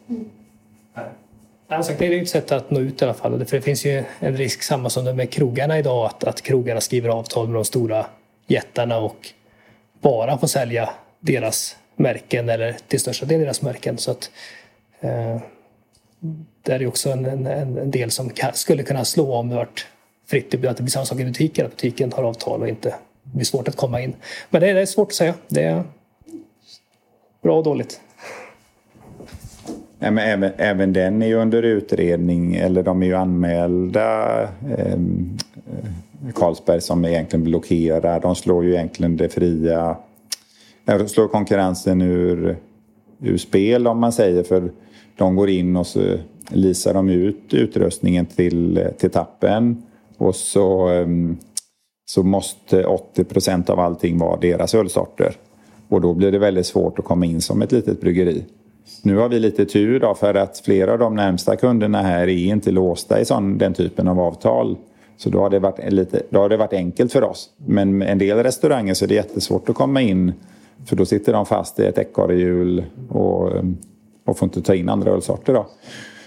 [0.08, 0.24] Mm.
[1.68, 3.44] Alltså, det är ett sätt att nå ut i alla fall.
[3.44, 6.80] För det finns ju en risk, samma som det med krogarna idag, att, att krogarna
[6.80, 8.06] skriver avtal med de stora
[8.46, 9.32] jättarna och
[10.00, 10.90] bara får sälja
[11.20, 13.98] deras märken eller till största del deras märken.
[13.98, 14.30] Så att,
[15.00, 15.36] eh,
[16.62, 19.86] det är också en, en, en del som kan, skulle kunna slå om det vart
[20.26, 20.54] fritt.
[20.54, 23.68] Att det blir samma sak i butiken, att butiken har avtal och inte blir svårt
[23.68, 24.14] att komma in.
[24.50, 25.34] Men det, det är svårt att säga.
[25.48, 25.82] Det är
[27.42, 28.00] bra och dåligt.
[29.98, 34.42] Ja, men även, även den är ju under utredning, eller de är ju anmälda.
[34.42, 34.98] Eh,
[36.34, 38.20] Carlsberg som egentligen blockerar.
[38.20, 39.96] De slår ju egentligen det fria...
[40.84, 42.56] De slår konkurrensen ur,
[43.22, 44.42] ur spel om man säger.
[44.42, 44.70] För
[45.16, 46.18] de går in och så
[46.48, 49.82] lisar de ut utrustningen till, till tappen.
[50.16, 51.36] Och så, ehm,
[52.10, 55.34] så måste 80 procent av allting vara deras ölsorter.
[55.88, 58.44] Och då blir det väldigt svårt att komma in som ett litet bryggeri.
[59.02, 62.28] Nu har vi lite tur då för att flera av de närmsta kunderna här är
[62.28, 64.76] inte låsta i sån, den typen av avtal.
[65.20, 67.50] Så då har, det varit lite, då har det varit enkelt för oss.
[67.56, 70.32] Men med en del restauranger så är det jättesvårt att komma in
[70.86, 73.62] för då sitter de fast i ett ekorrhjul och, eh,
[74.24, 75.54] och får inte ta in andra ölsorter.
[75.54, 75.66] Då.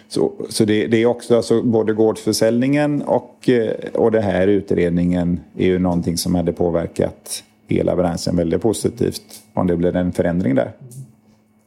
[0.07, 5.39] Så, så det, det, är också alltså, både gårdsförsäljningen och, eh, och den här utredningen
[5.57, 10.55] är ju någonting som hade påverkat hela branschen väldigt positivt om det blir en förändring
[10.55, 10.71] där.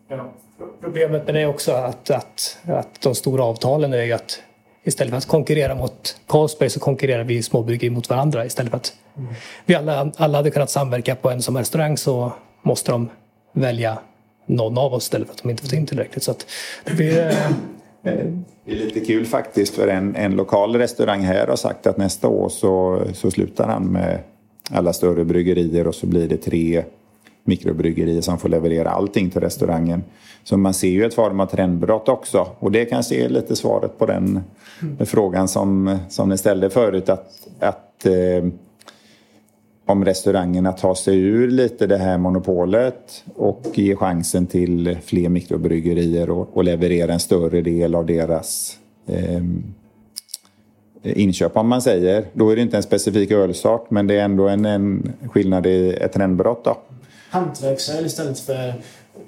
[0.09, 0.33] Ja.
[0.81, 4.43] Problemet med det är också att, att, att de stora avtalen är ju att
[4.87, 8.47] istället för att konkurrera mot Carlsberg så konkurrerar vi småbryggerier mot varandra.
[8.47, 9.35] Istället för att mm.
[9.67, 12.33] vi alla, alla hade kunnat samverka på en som restaurang så
[12.63, 13.09] måste de
[13.53, 13.99] välja
[14.47, 16.25] någon av oss istället för att de inte fått in tillräckligt.
[16.25, 16.47] Så att
[16.85, 17.37] det eh, blir...
[18.65, 22.29] Det är lite kul faktiskt för en, en lokal restaurang här har sagt att nästa
[22.29, 24.19] år så, så slutar han med
[24.71, 26.85] alla större bryggerier och så blir det tre
[27.47, 30.05] mikrobryggerier som får leverera allting till restaurangen.
[30.45, 32.47] Så man ser ju ett form av trendbrott också.
[32.59, 34.41] Och det kanske är lite svaret på den
[34.83, 35.07] mm.
[35.07, 37.09] frågan som, som ni ställde förut.
[37.09, 38.45] Att, att eh,
[39.87, 46.31] om restaurangerna tar sig ur lite det här monopolet och ger chansen till fler mikrobryggerier
[46.31, 49.43] och, och leverera en större del av deras eh,
[51.03, 52.25] inköp om man säger.
[52.33, 55.93] Då är det inte en specifik ölsort men det är ändå en, en skillnad i
[55.93, 56.65] ett trendbrott.
[56.65, 56.77] Då.
[57.31, 58.75] Hantverksöl istället för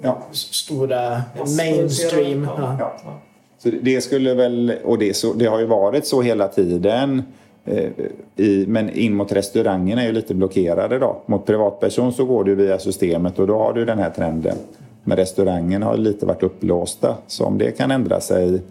[0.01, 0.23] ja.
[0.31, 1.21] stora
[1.57, 2.43] mainstream.
[2.43, 2.77] Ja.
[2.79, 3.21] Ja.
[3.63, 7.23] Så det skulle väl, och det, så, det har ju varit så hela tiden.
[7.65, 7.89] Eh,
[8.35, 11.21] i, men in mot restaurangerna är ju lite blockerade då.
[11.25, 14.57] Mot privatperson så går det via systemet och då har du den här trenden.
[15.03, 17.17] Men restaurangerna har lite varit upplåsta.
[17.27, 18.61] Så om det kan ändra sig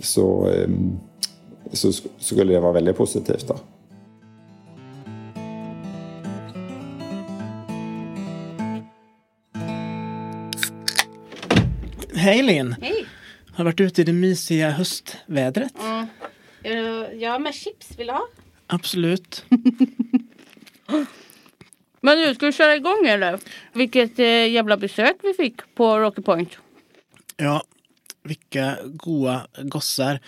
[0.00, 0.68] så, eh,
[1.72, 3.48] så skulle det vara väldigt positivt.
[3.48, 3.54] Då.
[12.22, 12.76] Hej Linn!
[12.80, 13.06] Hej!
[13.52, 15.72] Har du varit ute i det mysiga höstvädret?
[15.80, 16.06] Mm.
[17.20, 17.98] Ja, med chips.
[17.98, 18.28] Vill du ha?
[18.66, 19.44] Absolut.
[22.00, 23.38] Men nu, ska vi köra igång eller?
[23.72, 26.58] Vilket eh, jävla besök vi fick på Rocky Point.
[27.36, 27.62] Ja,
[28.24, 30.20] vilka goa gossar.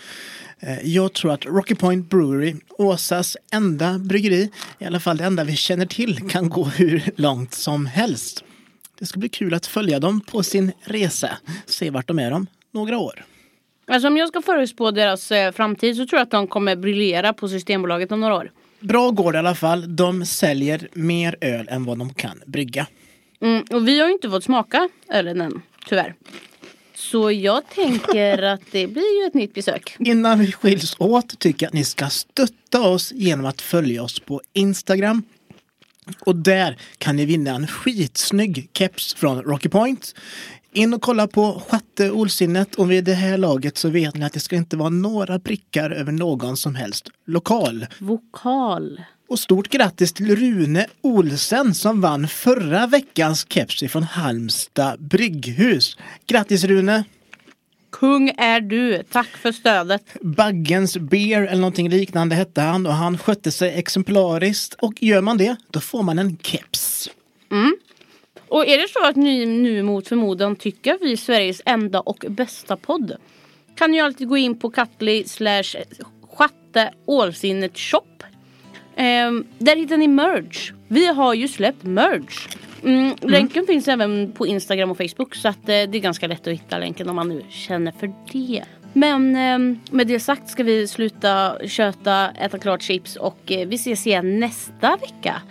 [0.61, 5.45] Eh, jag tror att Rocky Point Brewery, Åsas enda bryggeri, i alla fall det enda
[5.45, 8.45] vi känner till, kan gå hur långt som helst.
[8.99, 12.47] Det ska bli kul att följa dem på sin resa, se vart de är om
[12.71, 13.25] några år.
[13.87, 17.33] Alltså om jag ska förutspå deras eh, framtid så tror jag att de kommer briljera
[17.33, 18.51] på Systembolaget om några år.
[18.81, 19.97] Bra går det i alla fall.
[19.97, 22.87] De säljer mer öl än vad de kan brygga.
[23.41, 26.15] Mm, och vi har ju inte fått smaka ölen än, tyvärr.
[26.95, 29.97] Så jag tänker att det blir ju ett nytt besök.
[29.99, 34.21] Innan vi skiljs åt tycker jag att ni ska stötta oss genom att följa oss
[34.21, 35.23] på Instagram
[36.21, 40.15] och där kan ni vinna en skitsnygg keps från Rocky Point.
[40.73, 44.33] In och kolla på sjätte olsinnet och vid det här laget så vet ni att
[44.33, 47.87] det ska inte vara några prickar över någon som helst lokal.
[47.99, 49.01] Vokal.
[49.29, 55.97] Och stort grattis till Rune Olsen som vann förra veckans keps från Halmstad brygghus.
[56.27, 57.05] Grattis Rune!
[58.01, 59.03] Kung är du.
[59.11, 60.17] Tack för stödet.
[60.21, 64.75] Baggens Beer eller någonting liknande hette han och han skötte sig exemplariskt.
[64.75, 67.11] Och gör man det, då får man en keps.
[67.51, 67.77] Mm.
[68.49, 72.01] Och är det så att ni nu mot förmodan tycker att vi är Sveriges enda
[72.01, 73.17] och bästa podd
[73.77, 75.77] kan ni alltid gå in på Katli slash
[76.37, 78.23] chatte ålsinnet shop.
[78.97, 80.73] Ehm, där hittar ni merch.
[80.89, 82.49] Vi har ju släppt merch.
[82.85, 86.47] Mm, länken finns även på Instagram och Facebook så att eh, det är ganska lätt
[86.47, 88.65] att hitta länken om man nu känner för det.
[88.93, 93.75] Men eh, med det sagt ska vi sluta köta, äta klart chips och eh, vi
[93.75, 95.43] ses igen nästa vecka.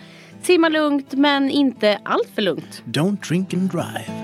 [0.42, 2.82] Simma lugnt men inte allt för lugnt.
[2.84, 4.23] Don't drink and drive.